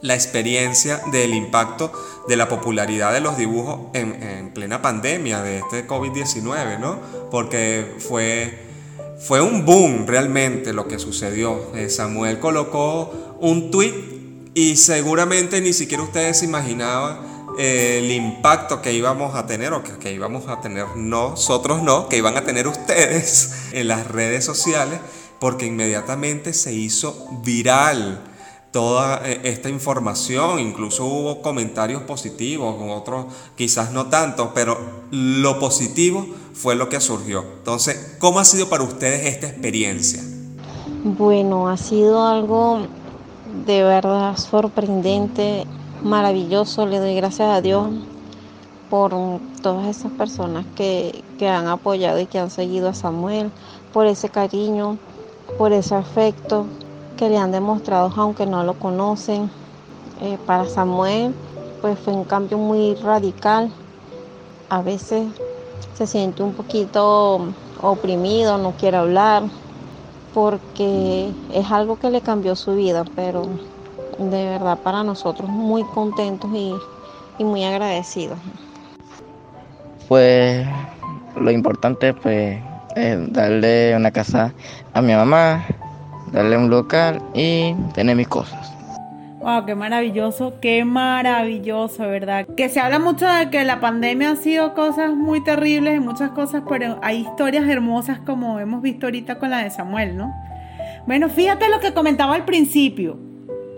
la 0.00 0.14
experiencia 0.14 1.00
del 1.12 1.34
impacto 1.34 1.92
de 2.26 2.36
la 2.36 2.48
popularidad 2.48 3.12
de 3.12 3.20
los 3.20 3.36
dibujos 3.36 3.78
en, 3.94 4.50
plena 4.52 4.82
pandemia 4.82 5.40
de 5.40 5.58
este 5.58 5.86
COVID-19, 5.86 6.80
¿no? 6.80 6.98
Porque 7.30 7.94
fue, 8.00 8.58
fue 9.20 9.40
un 9.40 9.64
boom 9.64 10.04
realmente 10.04 10.72
lo 10.72 10.88
que 10.88 10.98
sucedió. 10.98 11.76
Eh, 11.76 11.90
Samuel 11.90 12.40
colocó 12.40 13.36
un 13.38 13.70
tweet 13.70 14.11
y 14.54 14.76
seguramente 14.76 15.60
ni 15.60 15.72
siquiera 15.72 16.02
ustedes 16.02 16.42
imaginaban 16.42 17.32
el 17.58 18.10
impacto 18.10 18.80
que 18.80 18.92
íbamos 18.92 19.34
a 19.34 19.46
tener 19.46 19.72
o 19.72 19.82
que, 19.82 20.12
íbamos 20.12 20.48
a 20.48 20.60
tener 20.60 20.86
nosotros 20.96 21.82
no, 21.82 22.08
que 22.08 22.16
iban 22.16 22.36
a 22.36 22.44
tener 22.44 22.66
ustedes 22.68 23.70
en 23.72 23.88
las 23.88 24.06
redes 24.06 24.44
sociales, 24.44 25.00
porque 25.38 25.66
inmediatamente 25.66 26.52
se 26.52 26.72
hizo 26.72 27.26
viral 27.42 28.22
toda 28.70 29.20
eh, 29.28 29.40
esta 29.44 29.68
información, 29.68 30.58
incluso 30.58 31.04
hubo 31.04 31.42
comentarios 31.42 32.02
positivos, 32.02 32.76
otros 32.90 33.26
quizás 33.56 33.92
no 33.92 34.06
tanto, 34.06 34.52
pero 34.54 34.78
lo 35.10 35.58
positivo 35.58 36.26
fue 36.54 36.74
lo 36.74 36.88
que 36.88 37.00
surgió. 37.00 37.44
Entonces, 37.58 38.16
¿cómo 38.18 38.40
ha 38.40 38.44
sido 38.44 38.68
para 38.68 38.84
ustedes 38.84 39.26
esta 39.26 39.48
experiencia? 39.48 40.22
Bueno, 41.04 41.68
ha 41.68 41.76
sido 41.76 42.26
algo 42.26 42.86
de 43.66 43.82
verdad 43.82 44.36
sorprendente 44.36 45.66
maravilloso. 46.02 46.86
Le 46.86 46.98
doy 46.98 47.14
gracias 47.14 47.48
a 47.48 47.60
Dios 47.60 47.88
por 48.90 49.14
todas 49.62 49.86
esas 49.86 50.12
personas 50.12 50.66
que, 50.76 51.24
han 51.42 51.66
apoyado 51.66 52.20
y 52.20 52.26
que 52.26 52.38
han 52.38 52.50
seguido 52.50 52.88
a 52.88 52.94
Samuel, 52.94 53.50
por 53.92 54.06
ese 54.06 54.28
cariño, 54.28 54.96
por 55.58 55.72
ese 55.72 55.96
afecto 55.96 56.66
que 57.16 57.28
le 57.28 57.36
han 57.36 57.50
demostrado 57.50 58.12
aunque 58.16 58.46
no 58.46 58.62
lo 58.62 58.74
conocen. 58.74 59.50
Eh, 60.20 60.38
para 60.46 60.66
Samuel 60.66 61.34
pues 61.80 61.98
fue 61.98 62.12
un 62.12 62.24
cambio 62.24 62.58
muy 62.58 62.94
radical. 62.94 63.70
A 64.68 64.82
veces 64.82 65.26
se 65.94 66.06
siente 66.06 66.42
un 66.42 66.52
poquito 66.52 67.40
oprimido, 67.80 68.56
no 68.56 68.72
quiere 68.72 68.98
hablar, 68.98 69.42
porque 70.34 71.32
es 71.52 71.70
algo 71.70 71.96
que 71.96 72.10
le 72.10 72.20
cambió 72.20 72.56
su 72.56 72.74
vida, 72.74 73.04
pero 73.14 73.42
de 74.18 74.44
verdad 74.44 74.78
para 74.82 75.02
nosotros 75.02 75.48
muy 75.48 75.84
contentos 75.84 76.50
y, 76.54 76.74
muy 77.38 77.64
agradecidos. 77.64 78.38
Pues 80.08 80.64
lo 81.34 81.50
importante 81.50 82.14
pues 82.14 82.62
es 82.94 83.32
darle 83.32 83.96
una 83.96 84.12
casa 84.12 84.54
a 84.94 85.02
mi 85.02 85.12
mamá, 85.12 85.64
darle 86.30 86.56
un 86.56 86.70
local 86.70 87.20
y 87.34 87.74
tener 87.94 88.14
mis 88.14 88.28
cosas. 88.28 88.71
Wow, 89.42 89.66
qué 89.66 89.74
maravilloso, 89.74 90.60
qué 90.60 90.84
maravilloso, 90.84 92.04
¿verdad? 92.06 92.46
Que 92.56 92.68
se 92.68 92.78
habla 92.78 93.00
mucho 93.00 93.26
de 93.26 93.50
que 93.50 93.64
la 93.64 93.80
pandemia 93.80 94.30
ha 94.30 94.36
sido 94.36 94.72
cosas 94.72 95.14
muy 95.14 95.42
terribles 95.42 95.96
y 95.96 96.00
muchas 96.00 96.30
cosas, 96.30 96.62
pero 96.68 97.00
hay 97.02 97.22
historias 97.22 97.68
hermosas 97.68 98.20
como 98.20 98.60
hemos 98.60 98.82
visto 98.82 99.06
ahorita 99.06 99.40
con 99.40 99.50
la 99.50 99.64
de 99.64 99.70
Samuel, 99.70 100.16
¿no? 100.16 100.32
Bueno, 101.06 101.28
fíjate 101.28 101.68
lo 101.68 101.80
que 101.80 101.92
comentaba 101.92 102.36
al 102.36 102.44
principio 102.44 103.18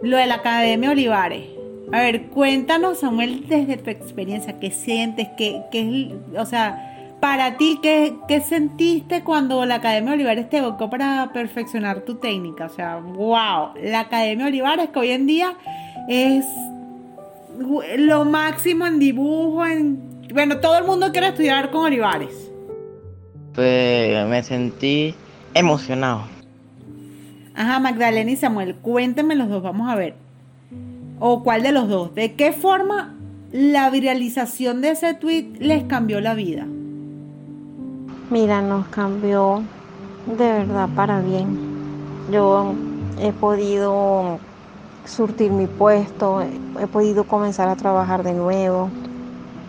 lo 0.02 0.18
de 0.18 0.26
la 0.26 0.34
Academia 0.34 0.90
Olivares. 0.90 1.46
A 1.92 2.00
ver, 2.00 2.24
cuéntanos, 2.24 2.98
Samuel, 2.98 3.46
desde 3.48 3.78
tu 3.78 3.88
experiencia, 3.88 4.58
¿qué 4.60 4.70
sientes? 4.70 5.28
¿Qué, 5.38 5.62
qué 5.70 6.14
o 6.36 6.44
sea, 6.44 6.93
para 7.24 7.56
ti, 7.56 7.78
¿qué, 7.82 8.16
¿qué, 8.28 8.42
sentiste 8.42 9.24
cuando 9.24 9.64
la 9.64 9.76
Academia 9.76 10.12
Olivares 10.12 10.50
te 10.50 10.58
evocó 10.58 10.90
para 10.90 11.30
perfeccionar 11.32 12.02
tu 12.02 12.16
técnica? 12.16 12.66
O 12.66 12.68
sea, 12.68 12.96
wow, 12.98 13.70
la 13.82 14.00
Academia 14.00 14.44
Olivares 14.44 14.90
que 14.90 14.98
hoy 14.98 15.10
en 15.10 15.26
día 15.26 15.54
es 16.06 16.44
lo 17.96 18.26
máximo 18.26 18.84
en 18.84 18.98
dibujo, 18.98 19.64
en... 19.64 20.26
Bueno, 20.34 20.58
todo 20.60 20.76
el 20.76 20.84
mundo 20.84 21.12
quiere 21.12 21.28
estudiar 21.28 21.70
con 21.70 21.86
Olivares. 21.86 22.52
Pues 23.54 24.26
me 24.26 24.42
sentí 24.42 25.14
emocionado 25.54 26.24
Ajá, 27.54 27.80
Magdalena 27.80 28.32
y 28.32 28.36
Samuel, 28.36 28.74
cuéntenme 28.74 29.34
los 29.34 29.48
dos, 29.48 29.62
vamos 29.62 29.90
a 29.90 29.94
ver. 29.94 30.14
¿O 31.20 31.42
cuál 31.42 31.62
de 31.62 31.72
los 31.72 31.88
dos? 31.88 32.14
¿De 32.14 32.34
qué 32.34 32.52
forma 32.52 33.14
la 33.50 33.88
viralización 33.88 34.82
de 34.82 34.90
ese 34.90 35.14
tweet 35.14 35.54
les 35.58 35.84
cambió 35.84 36.20
la 36.20 36.34
vida? 36.34 36.66
Mira, 38.34 38.60
nos 38.60 38.88
cambió 38.88 39.62
de 40.26 40.50
verdad 40.50 40.88
para 40.96 41.20
bien. 41.20 41.56
Yo 42.32 42.74
he 43.16 43.32
podido 43.32 44.40
surtir 45.04 45.52
mi 45.52 45.68
puesto, 45.68 46.40
he 46.40 46.88
podido 46.88 47.28
comenzar 47.28 47.68
a 47.68 47.76
trabajar 47.76 48.24
de 48.24 48.34
nuevo. 48.34 48.90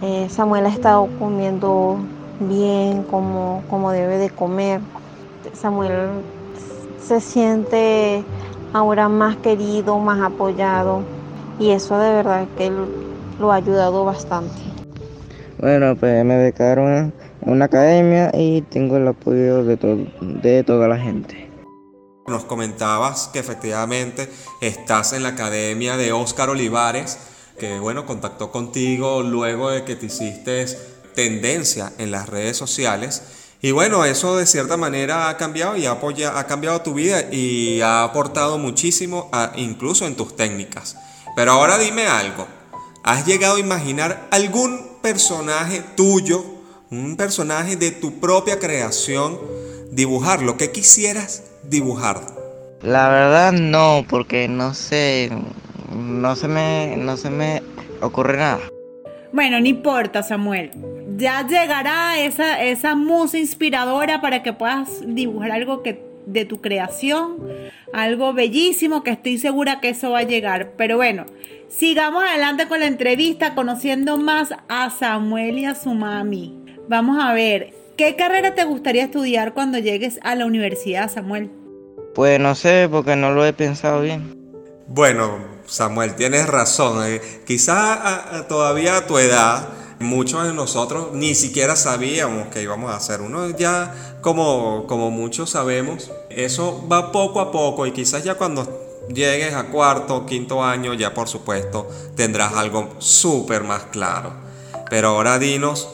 Eh, 0.02 0.30
Samuel 0.32 0.66
ha 0.66 0.70
estado 0.70 1.08
comiendo 1.20 2.00
bien 2.40 3.04
como, 3.04 3.64
como 3.70 3.92
debe 3.92 4.18
de 4.18 4.32
comer. 4.32 4.82
Samuel 5.54 6.24
se 6.98 7.22
siente 7.22 8.26
ahora 8.74 9.10
más 9.10 9.38
querido, 9.38 10.00
más 10.00 10.24
apoyado 10.24 11.06
y 11.60 11.70
eso 11.70 12.00
de 12.00 12.10
verdad 12.10 12.48
que 12.58 12.72
lo 13.38 13.52
ha 13.52 13.58
ayudado 13.58 14.06
bastante. 14.06 14.60
Bueno, 15.60 15.96
pues 15.96 16.26
me 16.26 16.38
becaron 16.38 17.14
una 17.46 17.66
academia 17.66 18.32
y 18.34 18.62
tengo 18.62 18.98
el 18.98 19.08
apoyo 19.08 19.64
de, 19.64 19.78
de 20.22 20.64
toda 20.64 20.88
la 20.88 20.98
gente. 20.98 21.50
Nos 22.28 22.44
comentabas 22.46 23.30
que 23.32 23.40
efectivamente 23.40 24.30
estás 24.62 25.14
en 25.14 25.24
la 25.24 25.30
academia 25.30 25.96
de 25.96 26.12
Óscar 26.12 26.50
Olivares, 26.50 27.20
que 27.60 27.80
bueno, 27.80 28.06
contactó 28.06 28.52
contigo 28.52 29.22
luego 29.22 29.70
de 29.70 29.84
que 29.84 29.96
te 29.96 30.08
hiciste 30.08 30.66
tendencia 31.16 31.94
en 32.00 32.12
las 32.12 32.28
redes 32.28 32.58
sociales. 32.58 33.22
Y 33.62 33.72
bueno, 33.72 34.06
eso 34.06 34.38
de 34.38 34.46
cierta 34.46 34.76
manera 34.76 35.30
ha 35.30 35.38
cambiado 35.38 35.78
y 35.78 35.86
ha, 35.86 35.98
ha 36.36 36.48
cambiado 36.48 36.82
tu 36.82 36.94
vida 36.94 37.32
y 37.32 37.82
ha 37.82 38.04
aportado 38.04 38.58
muchísimo, 38.58 39.30
incluso 39.56 40.06
en 40.06 40.16
tus 40.16 40.36
técnicas. 40.36 40.98
Pero 41.36 41.52
ahora 41.52 41.78
dime 41.78 42.08
algo, 42.08 42.48
¿has 43.04 43.26
llegado 43.26 43.56
a 43.56 43.60
imaginar 43.60 44.28
algún 44.32 45.00
personaje 45.02 45.84
tuyo, 45.96 46.44
un 47.04 47.18
personaje 47.18 47.76
de 47.76 47.92
tu 47.92 48.20
propia 48.20 48.60
creación, 48.60 49.40
dibujar 49.92 50.42
lo 50.42 50.58
que 50.58 50.72
quisieras 50.72 51.44
dibujar? 51.64 52.22
La 52.82 53.10
verdad 53.10 53.52
no, 53.52 54.06
porque 54.08 54.48
no 54.48 54.74
sé, 54.74 55.30
no 55.96 56.36
se 56.36 56.48
me, 56.48 56.96
no 56.98 57.18
se 57.18 57.30
me 57.30 57.64
ocurre 58.02 58.38
nada. 58.38 58.60
Bueno, 59.34 59.60
no 59.60 59.68
importa, 59.68 60.24
Samuel. 60.24 60.72
Ya 61.18 61.46
llegará 61.46 62.20
esa, 62.20 62.64
esa 62.64 62.96
musa 62.96 63.38
inspiradora 63.38 64.22
para 64.22 64.44
que 64.44 64.54
puedas 64.54 65.02
dibujar 65.06 65.52
algo 65.52 65.84
que, 65.84 66.04
de 66.26 66.46
tu 66.46 66.62
creación, 66.62 67.38
algo 67.94 68.34
bellísimo 68.34 69.04
que 69.04 69.12
estoy 69.12 69.38
segura 69.38 69.80
que 69.80 69.90
eso 69.90 70.12
va 70.12 70.20
a 70.20 70.24
llegar. 70.24 70.74
Pero 70.78 70.98
bueno, 70.98 71.26
sigamos 71.70 72.24
adelante 72.24 72.68
con 72.68 72.80
la 72.80 72.88
entrevista, 72.88 73.56
conociendo 73.56 74.18
más 74.18 74.54
a 74.68 74.90
Samuel 74.90 75.60
y 75.60 75.66
a 75.66 75.76
su 75.76 75.94
mami. 75.94 76.65
Vamos 76.88 77.18
a 77.20 77.34
ver, 77.34 77.74
¿qué 77.98 78.16
carrera 78.16 78.54
te 78.54 78.64
gustaría 78.64 79.06
estudiar 79.06 79.54
cuando 79.54 79.80
llegues 79.80 80.20
a 80.22 80.36
la 80.36 80.46
universidad, 80.46 81.12
Samuel? 81.12 81.50
Pues 82.14 82.40
no 82.40 82.54
sé, 82.54 82.88
porque 82.92 83.16
no 83.16 83.32
lo 83.32 83.44
he 83.44 83.54
pensado 83.54 84.02
bien. 84.02 84.36
Bueno, 84.88 85.40
Samuel, 85.66 86.16
tienes 86.16 86.48
razón. 86.48 87.04
Eh. 87.08 87.22
Quizás 87.48 88.48
todavía 88.48 88.98
a 88.98 89.08
tu 89.08 89.18
edad, 89.18 89.68
muchos 90.00 90.46
de 90.46 90.54
nosotros 90.54 91.10
ni 91.14 91.34
siquiera 91.34 91.76
sabíamos 91.76 92.50
que 92.50 92.62
íbamos 92.62 92.92
a 92.92 92.98
hacer. 92.98 93.22
Uno 93.22 93.50
ya, 93.58 93.94
como, 94.22 94.86
como 94.88 95.10
muchos 95.10 95.50
sabemos, 95.50 96.12
eso 96.30 96.88
va 96.88 97.12
poco 97.12 97.40
a 97.40 97.52
poco 97.52 97.88
y 97.88 97.92
quizás 97.94 98.24
ya 98.24 98.36
cuando 98.36 99.08
llegues 99.12 99.56
a 99.56 99.66
cuarto 99.68 100.16
o 100.18 100.26
quinto 100.28 100.64
año, 100.64 100.94
ya 100.94 101.16
por 101.16 101.28
supuesto 101.28 101.90
tendrás 102.16 102.54
algo 102.54 102.90
súper 103.00 103.64
más 103.64 103.86
claro. 103.86 104.34
Pero 104.90 105.10
ahora 105.10 105.40
dinos, 105.40 105.90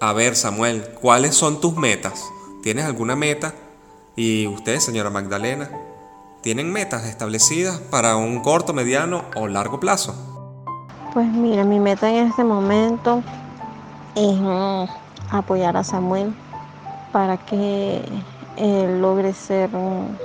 a 0.00 0.12
ver 0.12 0.34
Samuel, 0.34 0.82
¿cuáles 1.00 1.34
son 1.34 1.60
tus 1.60 1.76
metas? 1.76 2.24
¿Tienes 2.62 2.84
alguna 2.84 3.16
meta? 3.16 3.54
Y 4.16 4.46
usted, 4.46 4.78
señora 4.80 5.10
Magdalena, 5.10 5.70
¿Tienen 6.42 6.72
metas 6.72 7.04
establecidas 7.04 7.80
para 7.80 8.16
un 8.16 8.40
corto, 8.40 8.72
mediano 8.72 9.24
o 9.36 9.46
largo 9.46 9.78
plazo? 9.78 10.14
Pues 11.12 11.28
mira, 11.28 11.64
mi 11.64 11.78
meta 11.78 12.08
en 12.08 12.28
este 12.28 12.44
momento 12.44 13.22
es 14.14 14.38
mm, 14.38 14.84
apoyar 15.36 15.76
a 15.76 15.84
Samuel 15.84 16.32
para 17.12 17.36
que 17.36 18.02
él 18.56 19.02
logre 19.02 19.34
ser 19.34 19.68
un, 19.76 20.16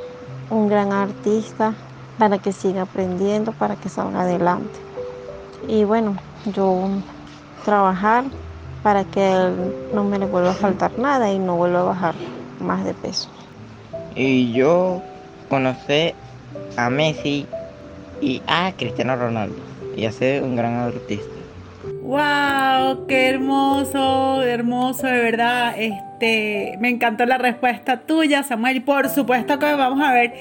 un 0.50 0.70
gran 0.70 0.94
artista, 0.94 1.74
para 2.18 2.38
que 2.38 2.54
siga 2.54 2.84
aprendiendo, 2.84 3.52
para 3.52 3.76
que 3.76 3.90
salga 3.90 4.22
adelante. 4.22 4.80
Y 5.68 5.84
bueno, 5.84 6.16
yo 6.46 6.88
trabajar 7.66 8.24
para 8.86 9.04
que 9.04 9.20
él 9.20 9.74
no 9.96 10.04
me 10.04 10.20
le 10.20 10.28
vuelva 10.28 10.52
a 10.52 10.54
faltar 10.54 10.92
nada 11.00 11.34
y 11.34 11.40
no 11.40 11.56
vuelva 11.56 11.80
a 11.80 11.84
bajar 11.86 12.14
más 12.60 12.86
de 12.86 12.94
peso. 12.94 13.28
Y 14.16 14.54
yo 14.54 15.02
conocer 15.50 16.14
a 16.78 16.92
Messi 16.92 17.48
y 18.22 18.44
a 18.46 18.74
Cristiano 18.78 19.16
Ronaldo 19.16 19.56
y 19.98 20.06
a 20.06 20.12
ser 20.12 20.44
un 20.44 20.56
gran 20.56 20.76
artista. 20.76 21.26
¡Wow! 22.04 23.08
¡Qué 23.08 23.30
hermoso! 23.30 24.44
Hermoso, 24.44 25.08
de 25.08 25.20
verdad. 25.20 25.74
Este, 25.76 26.78
me 26.80 26.90
encantó 26.90 27.26
la 27.26 27.40
respuesta 27.40 28.02
tuya, 28.02 28.44
Samuel. 28.44 28.84
Por 28.84 29.10
supuesto 29.10 29.58
que 29.58 29.74
vamos 29.74 30.00
a 30.08 30.14
ver. 30.14 30.36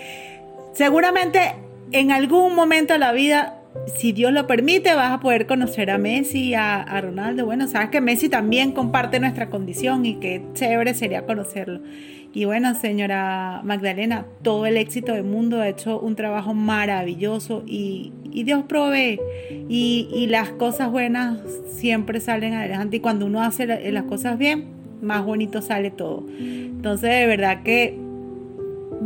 Seguramente 0.74 1.54
en 1.92 2.12
algún 2.12 2.54
momento 2.54 2.92
de 2.92 2.98
la 2.98 3.12
vida, 3.12 3.54
si 3.86 4.12
Dios 4.12 4.32
lo 4.32 4.46
permite, 4.46 4.94
vas 4.94 5.12
a 5.12 5.20
poder 5.20 5.46
conocer 5.46 5.90
a 5.90 5.98
Messi, 5.98 6.54
a, 6.54 6.80
a 6.80 7.00
Ronaldo. 7.00 7.44
Bueno, 7.44 7.68
sabes 7.68 7.90
que 7.90 8.00
Messi 8.00 8.28
también 8.28 8.72
comparte 8.72 9.20
nuestra 9.20 9.50
condición 9.50 10.06
y 10.06 10.16
qué 10.16 10.42
chévere 10.54 10.94
sería 10.94 11.26
conocerlo. 11.26 11.80
Y 12.34 12.46
bueno, 12.46 12.74
señora 12.74 13.60
Magdalena, 13.62 14.26
todo 14.42 14.66
el 14.66 14.76
éxito 14.76 15.12
del 15.12 15.22
mundo 15.22 15.60
ha 15.60 15.68
hecho 15.68 16.00
un 16.00 16.16
trabajo 16.16 16.52
maravilloso 16.52 17.62
y, 17.64 18.12
Dios 18.24 18.64
provee. 18.64 19.20
Y, 19.68 20.26
las 20.28 20.50
cosas 20.50 20.90
buenas 20.90 21.38
siempre 21.68 22.18
salen 22.18 22.54
adelante. 22.54 22.96
Y 22.96 23.00
cuando 23.00 23.26
uno 23.26 23.40
hace 23.40 23.66
las 23.66 24.04
cosas 24.04 24.36
bien, 24.36 24.64
más 25.00 25.24
bonito 25.24 25.62
sale 25.62 25.92
todo. 25.92 26.26
Entonces, 26.36 27.10
de 27.10 27.26
verdad 27.28 27.62
que 27.62 27.96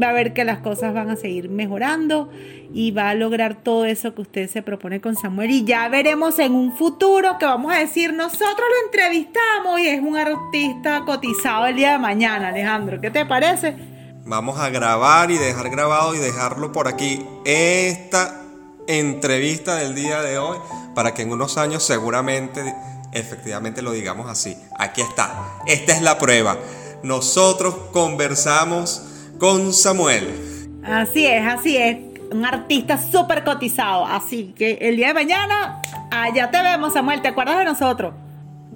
va 0.00 0.10
a 0.10 0.12
ver 0.12 0.32
que 0.32 0.44
las 0.44 0.58
cosas 0.58 0.94
van 0.94 1.10
a 1.10 1.16
seguir 1.16 1.48
mejorando 1.48 2.30
y 2.72 2.90
va 2.90 3.10
a 3.10 3.14
lograr 3.14 3.62
todo 3.62 3.84
eso 3.84 4.14
que 4.14 4.22
usted 4.22 4.48
se 4.48 4.62
propone 4.62 5.00
con 5.00 5.16
Samuel. 5.16 5.50
Y 5.50 5.64
ya 5.64 5.88
veremos 5.88 6.38
en 6.38 6.54
un 6.54 6.76
futuro 6.76 7.36
que 7.38 7.46
vamos 7.46 7.72
a 7.72 7.78
decir, 7.78 8.12
nosotros 8.12 8.56
lo 8.56 8.86
entrevistamos 8.86 9.80
y 9.80 9.88
es 9.88 10.00
un 10.00 10.16
artista 10.16 11.02
cotizado 11.04 11.66
el 11.66 11.76
día 11.76 11.92
de 11.92 11.98
mañana, 11.98 12.48
Alejandro. 12.48 13.00
¿Qué 13.00 13.10
te 13.10 13.26
parece? 13.26 13.76
Vamos 14.24 14.58
a 14.58 14.68
grabar 14.68 15.30
y 15.30 15.38
dejar 15.38 15.70
grabado 15.70 16.14
y 16.14 16.18
dejarlo 16.18 16.70
por 16.72 16.86
aquí 16.86 17.24
esta 17.44 18.42
entrevista 18.86 19.76
del 19.76 19.94
día 19.94 20.22
de 20.22 20.38
hoy 20.38 20.58
para 20.94 21.14
que 21.14 21.22
en 21.22 21.32
unos 21.32 21.56
años 21.58 21.82
seguramente 21.82 22.74
efectivamente 23.12 23.82
lo 23.82 23.92
digamos 23.92 24.28
así. 24.28 24.56
Aquí 24.78 25.00
está. 25.00 25.60
Esta 25.66 25.94
es 25.94 26.02
la 26.02 26.18
prueba. 26.18 26.58
Nosotros 27.02 27.74
conversamos 27.92 29.07
con 29.38 29.72
Samuel. 29.72 30.80
Así 30.84 31.26
es, 31.26 31.46
así 31.46 31.76
es. 31.76 31.98
Un 32.30 32.44
artista 32.44 33.00
súper 33.00 33.44
cotizado. 33.44 34.04
Así 34.04 34.52
que 34.56 34.78
el 34.80 34.96
día 34.96 35.08
de 35.08 35.14
mañana, 35.14 35.80
allá 36.10 36.50
te 36.50 36.62
vemos, 36.62 36.92
Samuel. 36.92 37.22
¿Te 37.22 37.28
acuerdas 37.28 37.58
de 37.58 37.64
nosotros? 37.64 38.12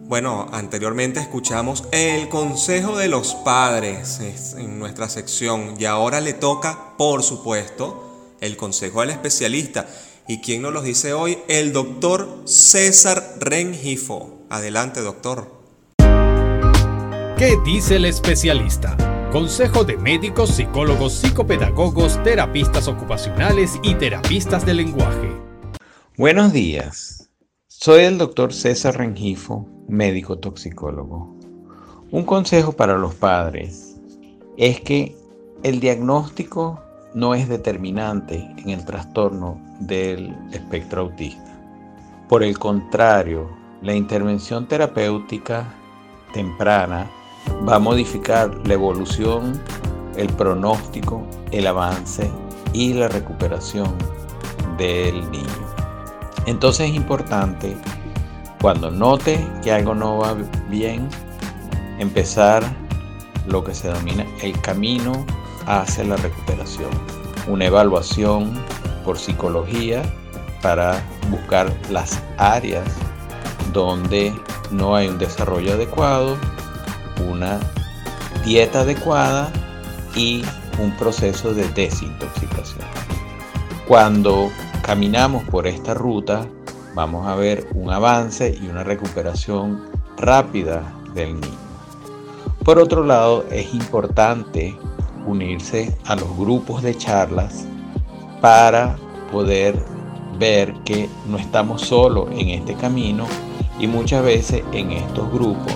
Bueno, 0.04 0.46
anteriormente 0.52 1.20
escuchamos 1.20 1.84
el 1.90 2.28
consejo 2.28 2.98
de 2.98 3.08
los 3.08 3.34
padres 3.34 4.20
en 4.56 4.78
nuestra 4.78 5.08
sección 5.08 5.74
y 5.78 5.84
ahora 5.84 6.20
le 6.20 6.34
toca, 6.34 6.96
por 6.98 7.22
supuesto, 7.22 8.36
el 8.40 8.56
consejo 8.56 9.00
del 9.00 9.10
especialista. 9.10 9.86
¿Y 10.28 10.40
quién 10.40 10.62
nos 10.62 10.72
lo 10.72 10.82
dice 10.82 11.12
hoy? 11.12 11.38
El 11.48 11.72
doctor 11.72 12.42
César 12.44 13.36
Rengifo. 13.40 14.44
Adelante, 14.50 15.00
doctor. 15.00 15.62
¿Qué 17.38 17.58
dice 17.64 17.96
el 17.96 18.04
especialista? 18.04 18.96
Consejo 19.32 19.82
de 19.82 19.96
médicos, 19.96 20.50
psicólogos, 20.50 21.14
psicopedagogos, 21.14 22.22
terapistas 22.22 22.86
ocupacionales 22.86 23.80
y 23.82 23.94
terapistas 23.94 24.66
de 24.66 24.74
lenguaje. 24.74 25.32
Buenos 26.18 26.52
días. 26.52 27.30
Soy 27.66 28.02
el 28.02 28.18
doctor 28.18 28.52
César 28.52 28.98
Rengifo, 28.98 29.66
médico 29.88 30.38
toxicólogo. 30.38 31.34
Un 32.10 32.24
consejo 32.24 32.72
para 32.72 32.98
los 32.98 33.14
padres 33.14 33.98
es 34.58 34.82
que 34.82 35.16
el 35.62 35.80
diagnóstico 35.80 36.78
no 37.14 37.34
es 37.34 37.48
determinante 37.48 38.36
en 38.58 38.68
el 38.68 38.84
trastorno 38.84 39.58
del 39.80 40.36
espectro 40.52 41.04
autista. 41.04 41.58
Por 42.28 42.42
el 42.42 42.58
contrario, 42.58 43.48
la 43.80 43.94
intervención 43.94 44.68
terapéutica 44.68 45.74
temprana 46.34 47.10
va 47.68 47.76
a 47.76 47.78
modificar 47.78 48.54
la 48.66 48.74
evolución, 48.74 49.60
el 50.16 50.28
pronóstico, 50.28 51.26
el 51.50 51.66
avance 51.66 52.30
y 52.72 52.94
la 52.94 53.08
recuperación 53.08 53.96
del 54.76 55.30
niño. 55.30 55.66
Entonces 56.46 56.90
es 56.90 56.96
importante 56.96 57.76
cuando 58.60 58.90
note 58.90 59.44
que 59.62 59.72
algo 59.72 59.94
no 59.94 60.18
va 60.18 60.36
bien, 60.68 61.08
empezar 61.98 62.62
lo 63.46 63.64
que 63.64 63.74
se 63.74 63.88
denomina 63.88 64.26
el 64.40 64.58
camino 64.60 65.26
hacia 65.66 66.04
la 66.04 66.16
recuperación. 66.16 66.90
Una 67.48 67.66
evaluación 67.66 68.52
por 69.04 69.18
psicología 69.18 70.02
para 70.62 71.02
buscar 71.28 71.72
las 71.90 72.22
áreas 72.38 72.88
donde 73.72 74.32
no 74.70 74.94
hay 74.94 75.08
un 75.08 75.18
desarrollo 75.18 75.74
adecuado 75.74 76.36
una 77.30 77.58
dieta 78.44 78.80
adecuada 78.80 79.50
y 80.14 80.42
un 80.82 80.90
proceso 80.96 81.54
de 81.54 81.68
desintoxicación. 81.68 82.86
Cuando 83.86 84.50
caminamos 84.82 85.44
por 85.44 85.66
esta 85.66 85.94
ruta, 85.94 86.46
vamos 86.94 87.26
a 87.26 87.34
ver 87.34 87.66
un 87.74 87.90
avance 87.90 88.56
y 88.60 88.66
una 88.66 88.84
recuperación 88.84 89.82
rápida 90.16 90.82
del 91.14 91.34
niño. 91.40 91.58
Por 92.64 92.78
otro 92.78 93.04
lado, 93.04 93.44
es 93.50 93.74
importante 93.74 94.76
unirse 95.26 95.96
a 96.04 96.16
los 96.16 96.36
grupos 96.36 96.82
de 96.82 96.96
charlas 96.96 97.66
para 98.40 98.96
poder 99.30 99.76
ver 100.38 100.72
que 100.84 101.08
no 101.26 101.38
estamos 101.38 101.82
solos 101.82 102.28
en 102.32 102.50
este 102.50 102.74
camino 102.74 103.26
y 103.78 103.86
muchas 103.86 104.24
veces 104.24 104.62
en 104.72 104.92
estos 104.92 105.30
grupos 105.32 105.72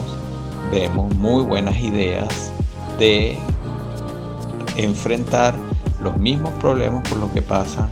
vemos 0.70 1.14
muy 1.16 1.44
buenas 1.44 1.78
ideas 1.80 2.52
de 2.98 3.38
enfrentar 4.76 5.54
los 6.02 6.16
mismos 6.16 6.52
problemas 6.54 7.08
por 7.08 7.18
los 7.18 7.30
que 7.30 7.42
pasan 7.42 7.88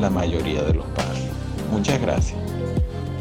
la 0.00 0.10
mayoría 0.10 0.62
de 0.62 0.74
los 0.74 0.86
padres. 0.86 1.28
Muchas 1.70 2.00
gracias. 2.00 2.38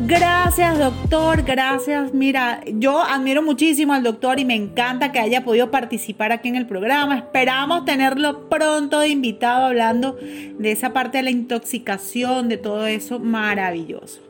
Gracias, 0.08 0.80
doctor. 0.80 1.44
Gracias. 1.44 2.14
Mira, 2.14 2.62
yo 2.66 3.02
admiro 3.02 3.44
muchísimo 3.44 3.94
al 3.94 4.02
doctor 4.02 4.40
y 4.40 4.46
me 4.46 4.56
encanta 4.56 5.12
que 5.12 5.20
haya 5.20 5.44
podido 5.44 5.70
participar 5.70 6.32
aquí 6.32 6.50
en 6.50 6.56
el 6.56 6.66
programa. 6.66 7.18
Esperamos 7.18 7.86
tenerlo 7.86 8.50
pronto 8.50 9.00
de 9.00 9.10
invitado 9.10 9.68
hablando 9.68 10.18
de 10.58 10.72
esa 10.72 10.92
parte 10.92 11.20
de 11.20 11.24
la 11.24 11.30
intoxicación, 11.30 12.50
de 12.50 12.58
todo 12.58 12.88
eso 12.88 13.20
maravilloso. 13.20 14.22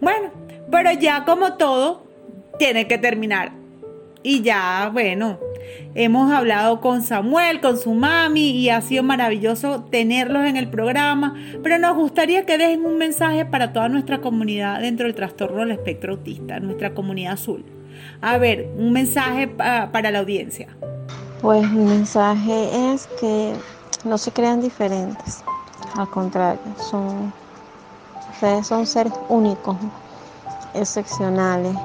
Bueno, 0.00 0.30
pero 0.70 0.92
ya 0.92 1.24
como 1.24 1.54
todo, 1.54 2.06
tiene 2.58 2.86
que 2.86 2.98
terminar. 2.98 3.63
Y 4.26 4.40
ya, 4.40 4.88
bueno, 4.90 5.38
hemos 5.94 6.32
hablado 6.32 6.80
con 6.80 7.02
Samuel, 7.02 7.60
con 7.60 7.76
su 7.76 7.92
mami 7.92 8.52
y 8.52 8.70
ha 8.70 8.80
sido 8.80 9.02
maravilloso 9.02 9.84
tenerlos 9.84 10.46
en 10.46 10.56
el 10.56 10.70
programa, 10.70 11.34
pero 11.62 11.78
nos 11.78 11.94
gustaría 11.94 12.46
que 12.46 12.56
dejen 12.56 12.86
un 12.86 12.96
mensaje 12.96 13.44
para 13.44 13.74
toda 13.74 13.90
nuestra 13.90 14.22
comunidad 14.22 14.80
dentro 14.80 15.04
del 15.04 15.14
trastorno 15.14 15.60
del 15.60 15.72
espectro 15.72 16.14
autista, 16.14 16.58
nuestra 16.58 16.94
comunidad 16.94 17.34
azul. 17.34 17.66
A 18.22 18.38
ver, 18.38 18.66
un 18.78 18.92
mensaje 18.92 19.46
para 19.46 20.10
la 20.10 20.20
audiencia. 20.20 20.68
Pues 21.42 21.70
mi 21.70 21.84
mensaje 21.84 22.94
es 22.94 23.06
que 23.20 23.52
no 24.04 24.16
se 24.16 24.32
crean 24.32 24.62
diferentes, 24.62 25.44
al 25.96 26.08
contrario, 26.08 26.62
son 26.78 27.30
ustedes 28.32 28.66
son 28.66 28.86
seres 28.86 29.12
únicos, 29.28 29.76
excepcionales 30.72 31.76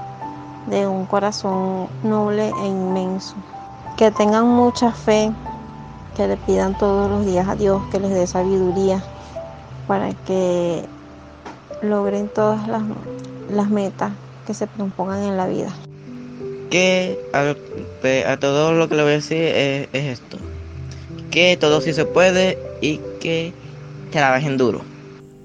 de 0.69 0.87
un 0.87 1.05
corazón 1.05 1.87
noble 2.03 2.51
e 2.61 2.67
inmenso. 2.67 3.35
Que 3.97 4.11
tengan 4.11 4.47
mucha 4.47 4.91
fe, 4.91 5.31
que 6.15 6.27
le 6.27 6.37
pidan 6.37 6.77
todos 6.77 7.09
los 7.09 7.25
días 7.25 7.47
a 7.47 7.55
Dios 7.55 7.81
que 7.91 7.99
les 7.99 8.11
dé 8.11 8.27
sabiduría 8.27 9.03
para 9.87 10.13
que 10.25 10.83
logren 11.81 12.29
todas 12.29 12.67
las, 12.67 12.83
las 13.51 13.69
metas 13.69 14.11
que 14.45 14.53
se 14.53 14.67
propongan 14.67 15.23
en 15.23 15.37
la 15.37 15.47
vida. 15.47 15.73
Que 16.69 17.19
a, 17.33 18.37
todo 18.37 18.73
lo 18.73 18.87
que 18.87 18.95
le 18.95 19.03
voy 19.03 19.11
a 19.13 19.15
decir 19.15 19.37
es, 19.37 19.89
es 19.93 20.19
esto. 20.19 20.37
Que 21.31 21.57
todo 21.57 21.81
sí 21.81 21.93
se 21.93 22.05
puede 22.05 22.57
y 22.81 22.99
que 23.19 23.53
trabajen 24.11 24.57
duro. 24.57 24.81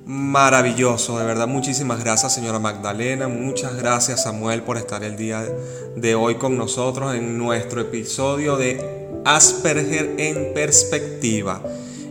Maravilloso, 0.06 1.18
de 1.18 1.24
verdad. 1.24 1.48
Muchísimas 1.48 2.04
gracias, 2.04 2.34
señora 2.34 2.58
Magdalena. 2.58 3.26
Muchas 3.28 3.76
gracias, 3.76 4.24
Samuel, 4.24 4.62
por 4.62 4.76
estar 4.76 5.02
el 5.02 5.16
día 5.16 5.46
de 5.96 6.14
hoy 6.14 6.34
con 6.34 6.58
nosotros 6.58 7.14
en 7.14 7.38
nuestro 7.38 7.80
episodio 7.80 8.56
de 8.56 9.08
Asperger 9.24 10.16
en 10.18 10.52
perspectiva. 10.52 11.62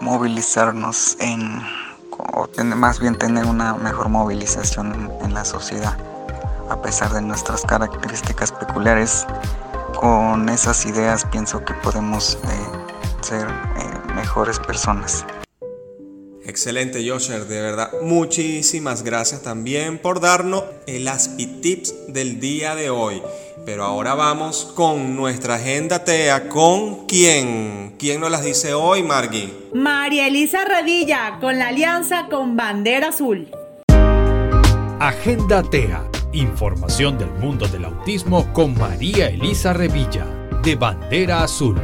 movilizarnos 0.00 1.16
en, 1.20 1.62
o 2.32 2.48
más 2.76 3.00
bien 3.00 3.16
tener 3.16 3.46
una 3.46 3.74
mejor 3.74 4.08
movilización 4.08 5.10
en, 5.22 5.34
la 5.34 5.44
sociedad, 5.44 5.96
a 6.70 6.80
pesar 6.80 7.12
de 7.12 7.22
nuestras 7.22 7.62
características 7.62 8.52
peculiares. 8.52 9.26
Con 10.00 10.48
esas 10.48 10.86
ideas 10.86 11.24
pienso 11.24 11.64
que 11.64 11.74
podemos 11.74 12.38
eh, 12.44 13.18
ser 13.20 13.48
eh, 13.48 13.97
mejores 14.18 14.58
personas. 14.58 15.24
Excelente, 16.44 17.08
Josher, 17.08 17.44
de 17.44 17.60
verdad. 17.60 17.90
Muchísimas 18.02 19.02
gracias 19.02 19.42
también 19.42 19.98
por 19.98 20.20
darnos 20.20 20.64
el 20.86 21.06
ASPI 21.06 21.46
Tips 21.60 21.94
del 22.08 22.40
día 22.40 22.74
de 22.74 22.90
hoy. 22.90 23.22
Pero 23.64 23.84
ahora 23.84 24.14
vamos 24.14 24.72
con 24.74 25.14
nuestra 25.14 25.56
agenda 25.56 26.04
TEA. 26.04 26.48
¿Con 26.48 27.06
quién? 27.06 27.94
¿Quién 27.98 28.20
nos 28.20 28.30
las 28.30 28.42
dice 28.42 28.72
hoy, 28.72 29.02
Margui? 29.02 29.52
María 29.74 30.26
Elisa 30.26 30.64
Revilla, 30.64 31.38
con 31.38 31.58
la 31.58 31.68
alianza 31.68 32.28
con 32.28 32.56
Bandera 32.56 33.08
Azul. 33.08 33.50
Agenda 34.98 35.62
TEA. 35.62 36.02
Información 36.32 37.18
del 37.18 37.30
mundo 37.30 37.68
del 37.68 37.84
autismo 37.84 38.52
con 38.52 38.76
María 38.76 39.28
Elisa 39.28 39.72
Revilla, 39.72 40.24
de 40.62 40.74
Bandera 40.74 41.42
Azul. 41.42 41.78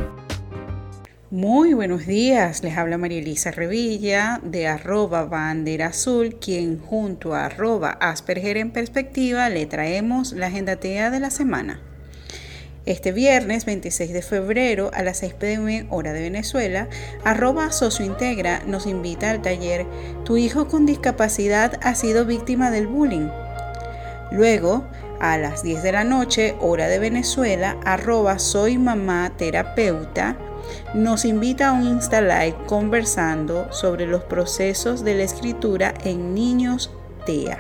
Muy 1.35 1.75
buenos 1.75 2.07
días, 2.07 2.63
les 2.63 2.79
habla 2.79 2.97
María 2.97 3.19
Elisa 3.19 3.51
Revilla 3.51 4.41
de 4.45 4.69
arroba 4.69 5.25
bandera 5.25 5.89
azul, 5.89 6.37
quien 6.37 6.79
junto 6.79 7.35
a 7.35 7.47
arroba 7.47 7.91
Asperger 7.91 8.57
en 8.57 8.71
perspectiva 8.71 9.49
le 9.49 9.67
traemos 9.67 10.33
la 10.33 10.47
agenda 10.47 10.77
TEA 10.77 11.11
de 11.11 11.19
la 11.19 11.33
semana. 11.33 11.81
Este 12.87 13.11
viernes 13.11 13.65
26 13.65 14.13
de 14.13 14.23
febrero 14.23 14.93
a 14.95 15.03
las 15.03 15.19
6 15.19 15.35
pm 15.35 15.89
hora 15.91 16.13
de 16.13 16.23
Venezuela, 16.23 16.89
arroba 17.25 17.73
sociointegra 17.73 18.63
nos 18.69 18.87
invita 18.87 19.31
al 19.31 19.43
taller 19.43 19.87
Tu 20.25 20.37
hijo 20.37 20.69
con 20.69 20.87
discapacidad 20.87 21.81
ha 21.83 21.97
sido 21.97 22.27
víctima 22.27 22.71
del 22.71 22.87
bullying. 22.87 23.27
Luego, 24.31 24.87
a 25.19 25.37
las 25.37 25.65
10 25.65 25.83
de 25.83 25.91
la 25.91 26.05
noche, 26.05 26.55
hora 26.61 26.87
de 26.87 27.01
Venezuela, 27.01 27.77
arroba 27.85 28.39
soy 28.39 28.79
mamá 28.79 29.33
terapeuta 29.37 30.39
nos 30.95 31.25
invita 31.25 31.69
a 31.69 31.73
un 31.73 31.87
Insta 31.87 32.21
Live 32.21 32.57
conversando 32.67 33.73
sobre 33.73 34.07
los 34.07 34.23
procesos 34.25 35.05
de 35.05 35.15
la 35.15 35.23
escritura 35.25 35.95
en 36.05 36.35
niños 36.35 36.91
TEA. 37.27 37.59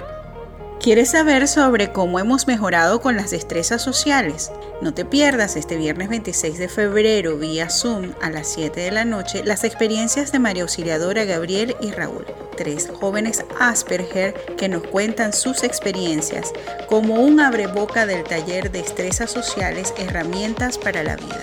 ¿Quieres 0.85 1.13
saber 1.13 1.49
sobre 1.49 1.93
cómo 1.93 2.19
hemos 2.19 2.47
mejorado 2.47 3.01
con 3.01 3.17
las 3.17 3.31
destrezas 3.31 3.81
sociales? 3.81 4.53
No 4.83 4.93
te 4.93 5.07
pierdas 5.07 5.57
este 5.57 5.77
viernes 5.77 6.11
26 6.11 6.59
de 6.59 6.69
febrero 6.69 7.39
vía 7.39 7.71
Zoom 7.71 8.13
a 8.21 8.29
las 8.29 8.49
7 8.49 8.79
de 8.81 8.91
la 8.91 9.07
noche 9.07 9.43
las 9.45 9.65
experiencias 9.65 10.31
de 10.31 10.41
María 10.41 10.65
Auxiliadora 10.65 11.25
Gabriel 11.25 11.75
y 11.81 11.91
Raúl, 11.91 12.27
tres 12.59 12.91
jóvenes 13.01 13.47
Asperger 13.59 14.35
que 14.59 14.69
nos 14.69 14.83
cuentan 14.83 15.33
sus 15.33 15.63
experiencias 15.65 16.53
como 16.87 17.15
un 17.15 17.41
abreboca 17.41 18.05
del 18.05 18.23
taller 18.23 18.71
Destrezas 18.71 19.31
Sociales, 19.31 19.95
Herramientas 19.97 20.77
para 20.77 21.03
la 21.03 21.17
Vida. 21.17 21.41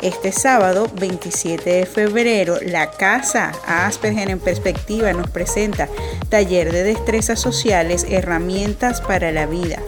Este 0.00 0.30
sábado 0.30 0.86
27 0.94 1.70
de 1.70 1.84
febrero, 1.84 2.58
la 2.62 2.92
Casa 2.92 3.50
Asperger 3.66 4.30
en 4.30 4.38
Perspectiva 4.38 5.12
nos 5.12 5.28
presenta 5.28 5.88
Taller 6.28 6.70
de 6.70 6.84
Destrezas 6.84 7.40
Sociales, 7.40 8.06
Herramientas 8.08 9.00
para 9.00 9.32
la 9.32 9.46
Vida, 9.46 9.80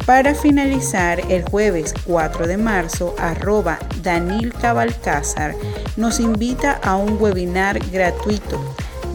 Para 0.07 0.33
finalizar, 0.33 1.19
el 1.29 1.43
jueves 1.43 1.93
4 2.05 2.47
de 2.47 2.55
marzo, 2.55 3.13
arroba 3.19 3.77
Danil 4.01 4.53
Cabalcázar 4.53 5.53
nos 5.97 6.21
invita 6.21 6.79
a 6.81 6.95
un 6.95 7.21
webinar 7.21 7.77
gratuito, 7.91 8.57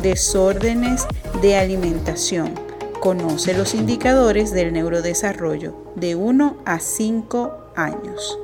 Desórdenes 0.02 1.06
de 1.40 1.56
Alimentación. 1.56 2.52
Conoce 3.00 3.54
los 3.54 3.72
indicadores 3.72 4.52
del 4.52 4.74
neurodesarrollo 4.74 5.94
de 5.96 6.14
1 6.14 6.58
a 6.66 6.78
5 6.78 7.72
años. 7.74 8.38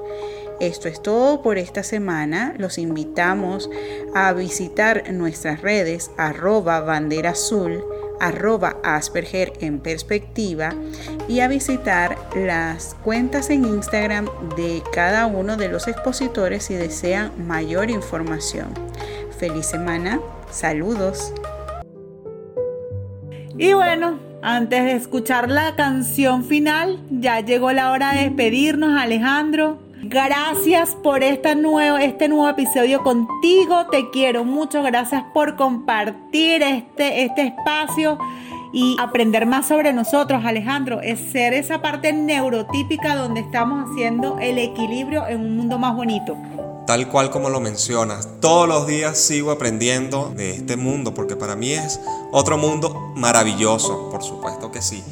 Esto 0.59 0.89
es 0.89 1.03
todo 1.03 1.43
por 1.43 1.59
esta 1.59 1.83
semana. 1.83 2.55
Los 2.57 2.79
invitamos 2.79 3.69
a 4.15 4.33
visitar 4.33 5.13
nuestras 5.13 5.61
redes 5.61 6.13
arroba 6.17 6.81
bandera 6.81 7.33
azul 7.33 7.85
arroba 8.21 8.77
Asperger 8.83 9.53
en 9.61 9.81
perspectiva 9.81 10.75
y 11.29 11.41
a 11.41 11.49
visitar 11.49 12.17
las 12.35 12.95
cuentas 13.03 13.51
en 13.51 13.65
Instagram 13.65 14.29
de 14.57 14.83
cada 14.93 15.27
uno 15.27 15.57
de 15.57 15.69
los 15.69 15.89
expositores 15.89 16.65
si 16.65 16.75
desean 16.75 17.47
mayor 17.47 17.91
información. 17.91 18.69
Feliz 19.39 19.67
semana, 19.67 20.21
saludos. 20.51 21.33
Y 23.57 23.73
bueno, 23.73 24.19
antes 24.43 24.85
de 24.85 24.93
escuchar 24.93 25.51
la 25.51 25.75
canción 25.75 26.45
final, 26.45 27.01
ya 27.11 27.41
llegó 27.41 27.73
la 27.73 27.91
hora 27.91 28.13
de 28.13 28.25
despedirnos, 28.25 29.01
Alejandro. 29.01 29.79
Gracias 30.03 30.95
por 31.03 31.23
nuevo, 31.57 31.99
este 31.99 32.29
nuevo 32.29 32.49
episodio 32.49 33.03
contigo. 33.03 33.87
Te 33.91 34.11
quiero 34.11 34.45
mucho. 34.45 34.83
Gracias 34.83 35.25
por 35.35 35.57
compartir 35.57 36.63
este, 36.63 37.25
este 37.25 37.49
espacio 37.49 38.19
y 38.73 38.97
aprender 39.01 39.45
más 39.45 39.67
sobre 39.67 39.93
nosotros, 39.93 40.45
Alejandro. 40.45 41.01
Es 41.01 41.19
ser 41.33 41.53
esa 41.53 41.83
parte 41.83 42.13
neurotípica 42.13 43.17
donde 43.17 43.41
estamos 43.41 43.91
haciendo 43.91 44.39
el 44.39 44.59
equilibrio 44.59 45.27
en 45.27 45.41
un 45.41 45.57
mundo 45.57 45.79
más 45.79 45.97
bonito. 45.97 46.37
Tal 46.87 47.09
cual 47.09 47.31
como 47.31 47.51
lo 47.51 47.61
mencionas, 47.61 48.41
todos 48.41 48.69
los 48.69 48.87
días 48.87 49.19
sigo 49.19 49.51
aprendiendo 49.51 50.33
de 50.35 50.53
este 50.53 50.77
mundo 50.77 51.13
porque 51.13 51.37
para 51.37 51.57
mí 51.57 51.73
es 51.73 52.01
otro 52.31 52.57
mundo 52.57 53.13
maravilloso, 53.15 54.11
por 54.11 54.23
supuesto 54.23 54.71
que 54.71 54.81
sí. 54.81 55.03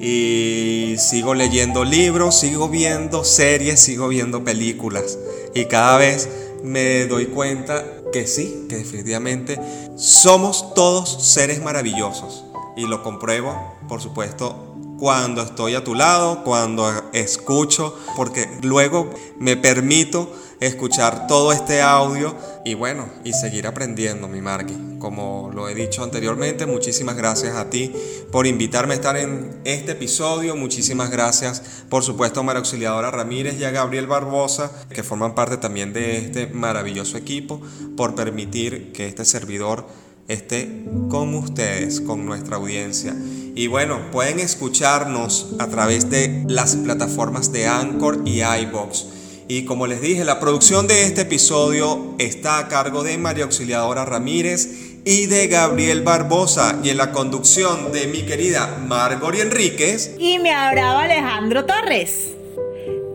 Y 0.00 0.94
sigo 0.98 1.34
leyendo 1.34 1.84
libros, 1.84 2.38
sigo 2.38 2.68
viendo 2.68 3.24
series, 3.24 3.80
sigo 3.80 4.08
viendo 4.08 4.44
películas. 4.44 5.18
Y 5.54 5.64
cada 5.64 5.98
vez 5.98 6.28
me 6.62 7.06
doy 7.06 7.26
cuenta 7.26 7.84
que 8.12 8.26
sí, 8.26 8.66
que 8.68 8.76
definitivamente 8.76 9.58
somos 9.96 10.74
todos 10.74 11.24
seres 11.24 11.62
maravillosos. 11.62 12.44
Y 12.76 12.86
lo 12.86 13.02
compruebo, 13.02 13.76
por 13.88 14.00
supuesto, 14.00 14.67
cuando 14.98 15.42
estoy 15.42 15.74
a 15.74 15.84
tu 15.84 15.94
lado, 15.94 16.42
cuando 16.44 16.90
escucho, 17.12 17.96
porque 18.16 18.48
luego 18.62 19.10
me 19.38 19.56
permito 19.56 20.32
escuchar 20.60 21.28
todo 21.28 21.52
este 21.52 21.80
audio 21.82 22.34
y 22.64 22.74
bueno, 22.74 23.08
y 23.24 23.32
seguir 23.32 23.66
aprendiendo, 23.66 24.28
mi 24.28 24.40
Marky. 24.40 24.76
Como 24.98 25.50
lo 25.54 25.68
he 25.68 25.74
dicho 25.74 26.02
anteriormente, 26.02 26.66
muchísimas 26.66 27.16
gracias 27.16 27.54
a 27.54 27.70
ti 27.70 27.92
por 28.32 28.46
invitarme 28.48 28.94
a 28.94 28.96
estar 28.96 29.16
en 29.16 29.60
este 29.64 29.92
episodio. 29.92 30.56
Muchísimas 30.56 31.10
gracias, 31.10 31.62
por 31.88 32.02
supuesto, 32.02 32.40
a 32.40 32.42
María 32.42 32.58
Auxiliadora 32.58 33.12
Ramírez 33.12 33.58
y 33.60 33.64
a 33.64 33.70
Gabriel 33.70 34.08
Barbosa, 34.08 34.72
que 34.90 35.04
forman 35.04 35.36
parte 35.36 35.56
también 35.58 35.92
de 35.92 36.18
este 36.18 36.48
maravilloso 36.48 37.16
equipo, 37.16 37.62
por 37.96 38.16
permitir 38.16 38.92
que 38.92 39.06
este 39.06 39.24
servidor 39.24 39.86
esté 40.28 40.84
con 41.08 41.34
ustedes, 41.34 42.00
con 42.00 42.26
nuestra 42.26 42.56
audiencia. 42.56 43.16
Y 43.54 43.66
bueno, 43.66 44.10
pueden 44.12 44.38
escucharnos 44.38 45.54
a 45.58 45.68
través 45.68 46.10
de 46.10 46.44
las 46.46 46.76
plataformas 46.76 47.50
de 47.50 47.66
Anchor 47.66 48.22
y 48.24 48.42
iBox. 48.42 49.06
Y 49.48 49.64
como 49.64 49.86
les 49.86 50.02
dije, 50.02 50.26
la 50.26 50.38
producción 50.38 50.86
de 50.86 51.04
este 51.04 51.22
episodio 51.22 52.14
está 52.18 52.58
a 52.58 52.68
cargo 52.68 53.02
de 53.02 53.16
María 53.16 53.44
Auxiliadora 53.44 54.04
Ramírez 54.04 55.00
y 55.06 55.24
de 55.24 55.46
Gabriel 55.46 56.02
Barbosa 56.02 56.78
y 56.84 56.90
en 56.90 56.98
la 56.98 57.12
conducción 57.12 57.90
de 57.92 58.08
mi 58.08 58.22
querida 58.22 58.78
Margori 58.86 59.40
Enríquez 59.40 60.14
y 60.18 60.38
me 60.38 60.52
hablaba 60.52 61.04
Alejandro 61.04 61.64
Torres. 61.64 62.28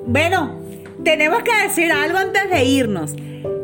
Bueno, 0.08 0.60
tenemos 1.04 1.44
que 1.44 1.56
decir 1.68 1.92
algo 1.92 2.18
antes 2.18 2.50
de 2.50 2.66
irnos. 2.66 3.12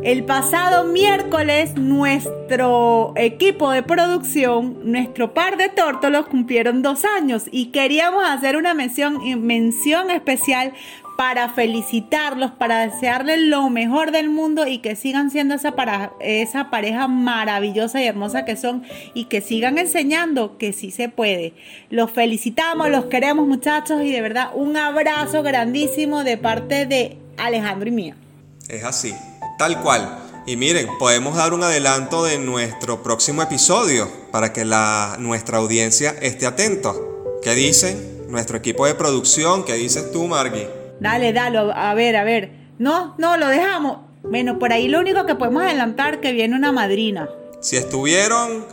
El 0.02 0.24
pasado 0.24 0.86
miércoles 0.86 1.76
nuestro 1.76 3.12
equipo 3.18 3.72
de 3.72 3.84
producción, 3.84 4.80
nuestro 4.90 5.34
par 5.34 5.58
de 5.58 5.68
tórtolos 5.68 6.28
cumplieron 6.28 6.82
dos 6.82 7.04
años 7.04 7.44
y 7.52 7.68
queríamos 7.68 8.24
hacer 8.26 8.56
una 8.56 8.74
mención, 8.74 9.20
mención 9.46 10.10
especial 10.10 10.72
para 11.18 11.50
felicitarlos, 11.50 12.52
para 12.52 12.88
desearles 12.88 13.42
lo 13.42 13.70
mejor 13.70 14.12
del 14.12 14.30
mundo 14.30 14.66
y 14.68 14.78
que 14.78 14.96
sigan 14.96 15.32
siendo 15.32 15.56
esa, 15.56 15.74
esa 16.22 16.70
pareja 16.70 17.10
maravillosa 17.10 18.02
y 18.02 18.08
hermosa 18.08 18.46
que 18.46 18.56
son 18.56 18.84
y 19.14 19.26
que 19.26 19.42
sigan 19.42 19.78
enseñando 19.78 20.58
que 20.58 20.72
sí 20.72 20.92
se 20.92 21.10
puede. 21.10 21.52
Los 21.90 22.10
felicitamos, 22.10 22.90
los 22.90 23.08
queremos 23.08 23.46
muchachos 23.46 24.02
y 24.02 24.14
de 24.14 24.22
verdad 24.22 24.52
un 24.54 24.78
abrazo 24.78 25.44
grandísimo 25.44 26.24
de 26.24 26.38
parte 26.38 26.86
de 26.86 27.18
Alejandro 27.36 27.90
y 27.90 27.92
mía. 27.92 28.16
Es 28.70 28.86
así, 28.86 29.14
tal 29.60 29.82
cual. 29.82 30.18
Y 30.48 30.56
miren, 30.56 30.88
podemos 30.98 31.36
dar 31.36 31.54
un 31.54 31.62
adelanto 31.62 32.24
de 32.24 32.40
nuestro 32.40 33.04
próximo 33.04 33.44
episodio 33.44 34.10
para 34.32 34.52
que 34.52 34.66
la, 34.66 35.18
nuestra 35.20 35.60
audiencia 35.60 36.16
esté 36.22 36.48
atento. 36.48 37.38
¿Qué 37.44 37.54
dicen? 37.54 38.26
Nuestro 38.30 38.58
equipo 38.58 38.88
de 38.88 38.96
producción, 38.96 39.66
¿qué 39.66 39.74
dices 39.74 40.12
tú, 40.12 40.28
Margui? 40.28 40.66
Dale, 41.00 41.34
dale, 41.34 41.60
a 41.76 41.94
ver, 41.94 42.16
a 42.16 42.24
ver. 42.24 42.52
No, 42.80 43.16
no, 43.18 43.38
lo 43.38 43.48
dejamos. 43.48 43.98
Bueno, 44.24 44.58
por 44.60 44.74
ahí 44.74 44.88
lo 44.88 45.00
único 45.00 45.26
que 45.26 45.36
podemos 45.36 45.64
adelantar 45.64 46.22
que 46.22 46.32
viene 46.32 46.56
una 46.56 46.72
madrina. 46.72 47.30
Si 47.62 47.76
estuvieron 47.76 48.66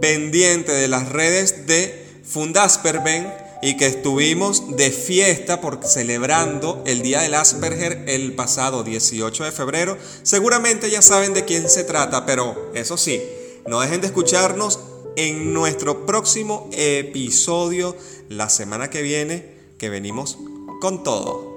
pendientes 0.00 0.74
de 0.74 0.88
las 0.88 1.10
redes 1.10 1.66
de 1.66 2.22
Fundasperben 2.24 3.28
y 3.62 3.76
que 3.76 3.86
estuvimos 3.86 4.76
de 4.76 4.90
fiesta 4.90 5.60
por 5.60 5.84
celebrando 5.84 6.82
el 6.86 7.02
Día 7.02 7.20
del 7.20 7.34
Asperger 7.34 8.04
el 8.06 8.34
pasado 8.34 8.82
18 8.82 9.44
de 9.44 9.52
febrero, 9.52 9.98
seguramente 10.22 10.90
ya 10.90 11.02
saben 11.02 11.34
de 11.34 11.44
quién 11.44 11.68
se 11.68 11.84
trata, 11.84 12.24
pero 12.24 12.72
eso 12.74 12.96
sí, 12.96 13.20
no 13.66 13.80
dejen 13.80 14.00
de 14.00 14.06
escucharnos 14.06 14.80
en 15.16 15.52
nuestro 15.52 16.06
próximo 16.06 16.68
episodio 16.72 17.96
la 18.28 18.48
semana 18.48 18.90
que 18.90 19.02
viene, 19.02 19.54
que 19.76 19.90
venimos 19.90 20.38
con 20.80 21.02
todo. 21.02 21.49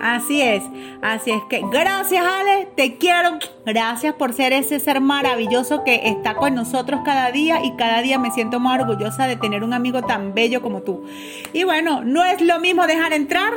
Así 0.00 0.42
es, 0.42 0.62
así 1.02 1.30
es 1.30 1.42
que 1.48 1.62
gracias 1.70 2.24
Ale, 2.24 2.68
te 2.76 2.98
quiero, 2.98 3.38
gracias 3.64 4.14
por 4.14 4.34
ser 4.34 4.52
ese 4.52 4.78
ser 4.78 5.00
maravilloso 5.00 5.84
que 5.84 6.02
está 6.04 6.34
con 6.34 6.54
nosotros 6.54 7.00
cada 7.04 7.30
día 7.32 7.64
y 7.64 7.76
cada 7.76 8.02
día 8.02 8.18
me 8.18 8.30
siento 8.30 8.60
más 8.60 8.80
orgullosa 8.80 9.26
de 9.26 9.36
tener 9.36 9.64
un 9.64 9.72
amigo 9.72 10.02
tan 10.02 10.34
bello 10.34 10.60
como 10.60 10.82
tú. 10.82 11.04
Y 11.52 11.64
bueno, 11.64 12.04
no 12.04 12.24
es 12.24 12.40
lo 12.40 12.60
mismo 12.60 12.86
dejar 12.86 13.12
entrar 13.12 13.52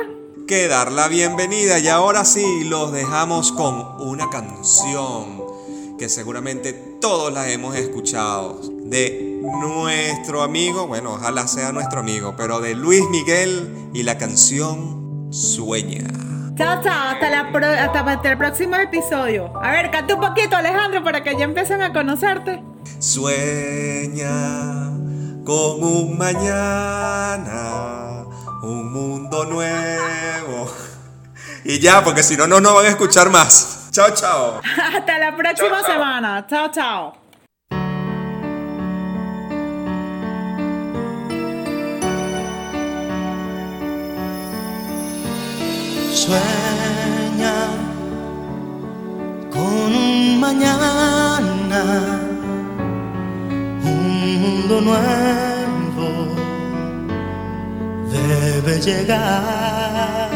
que 0.46 0.66
dar 0.66 0.90
la 0.90 1.06
bienvenida 1.06 1.78
y 1.78 1.86
ahora 1.86 2.24
sí 2.24 2.64
los 2.64 2.90
dejamos 2.90 3.52
con 3.52 4.00
una 4.00 4.30
canción 4.30 5.44
que 5.96 6.08
seguramente 6.08 6.72
todos 7.00 7.32
la 7.32 7.48
hemos 7.50 7.76
escuchado 7.76 8.60
de 8.84 9.38
nuestro 9.62 10.42
amigo, 10.42 10.86
bueno, 10.86 11.12
ojalá 11.12 11.46
sea 11.46 11.72
nuestro 11.72 12.00
amigo, 12.00 12.34
pero 12.36 12.60
de 12.60 12.74
Luis 12.74 13.08
Miguel 13.10 13.90
y 13.94 14.02
la 14.02 14.18
canción 14.18 15.28
Sueña. 15.30 16.29
Chao, 16.60 16.82
chao. 16.82 17.08
Hasta, 17.08 17.30
la 17.30 17.40
hasta 18.12 18.30
el 18.32 18.36
próximo 18.36 18.76
episodio. 18.76 19.50
A 19.62 19.70
ver, 19.70 19.90
canta 19.90 20.14
un 20.14 20.20
poquito, 20.20 20.56
Alejandro, 20.56 21.02
para 21.02 21.22
que 21.22 21.34
ya 21.34 21.44
empiecen 21.44 21.80
a 21.80 21.90
conocerte. 21.90 22.62
Sueña 22.98 24.28
con 25.42 25.82
un 25.82 26.18
mañana, 26.18 27.54
un 28.62 28.92
mundo 28.92 29.46
nuevo. 29.46 30.70
Y 31.64 31.78
ya, 31.78 32.04
porque 32.04 32.22
si 32.22 32.36
no, 32.36 32.46
no 32.46 32.60
nos 32.60 32.74
van 32.74 32.84
a 32.84 32.88
escuchar 32.88 33.30
más. 33.30 33.88
Chao, 33.90 34.10
chao. 34.10 34.60
Hasta 34.96 35.18
la 35.18 35.34
próxima 35.34 35.82
semana. 35.82 36.46
Chao, 36.46 36.70
chao. 36.70 37.14
Sueña 46.30 47.56
con 49.50 49.92
un 49.96 50.38
mañana, 50.38 51.82
mundo 53.82 54.80
nuevo 54.80 56.08
debe 58.12 58.78
llegar. 58.78 60.30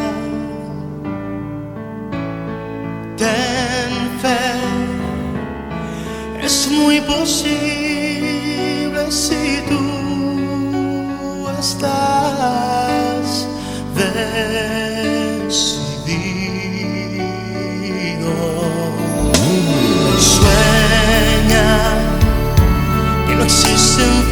Ten 3.15 3.91
fe, 4.21 4.41
es 6.43 6.69
muy 6.71 6.99
posible 6.99 7.94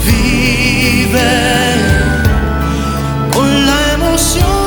Vive 0.06 1.32
con 3.34 3.66
la 3.66 3.92
emoción 3.94 4.59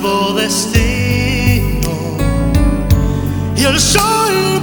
nuevo 0.00 0.32
destino. 0.34 1.90
Y 3.56 3.64
el 3.64 3.80
sol 3.80 4.57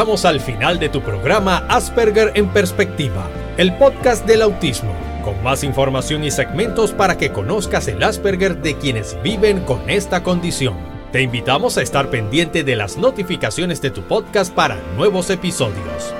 llegamos 0.00 0.24
al 0.24 0.40
final 0.40 0.78
de 0.78 0.88
tu 0.88 1.02
programa 1.02 1.58
Asperger 1.68 2.32
en 2.34 2.48
Perspectiva, 2.48 3.28
el 3.58 3.76
podcast 3.76 4.24
del 4.24 4.40
autismo, 4.40 4.94
con 5.22 5.42
más 5.42 5.62
información 5.62 6.24
y 6.24 6.30
segmentos 6.30 6.92
para 6.92 7.18
que 7.18 7.32
conozcas 7.32 7.86
el 7.86 8.02
Asperger 8.02 8.62
de 8.62 8.78
quienes 8.78 9.18
viven 9.22 9.60
con 9.60 9.90
esta 9.90 10.22
condición. 10.22 10.78
Te 11.12 11.20
invitamos 11.20 11.76
a 11.76 11.82
estar 11.82 12.08
pendiente 12.08 12.64
de 12.64 12.76
las 12.76 12.96
notificaciones 12.96 13.82
de 13.82 13.90
tu 13.90 14.00
podcast 14.00 14.54
para 14.54 14.80
nuevos 14.96 15.28
episodios. 15.28 16.14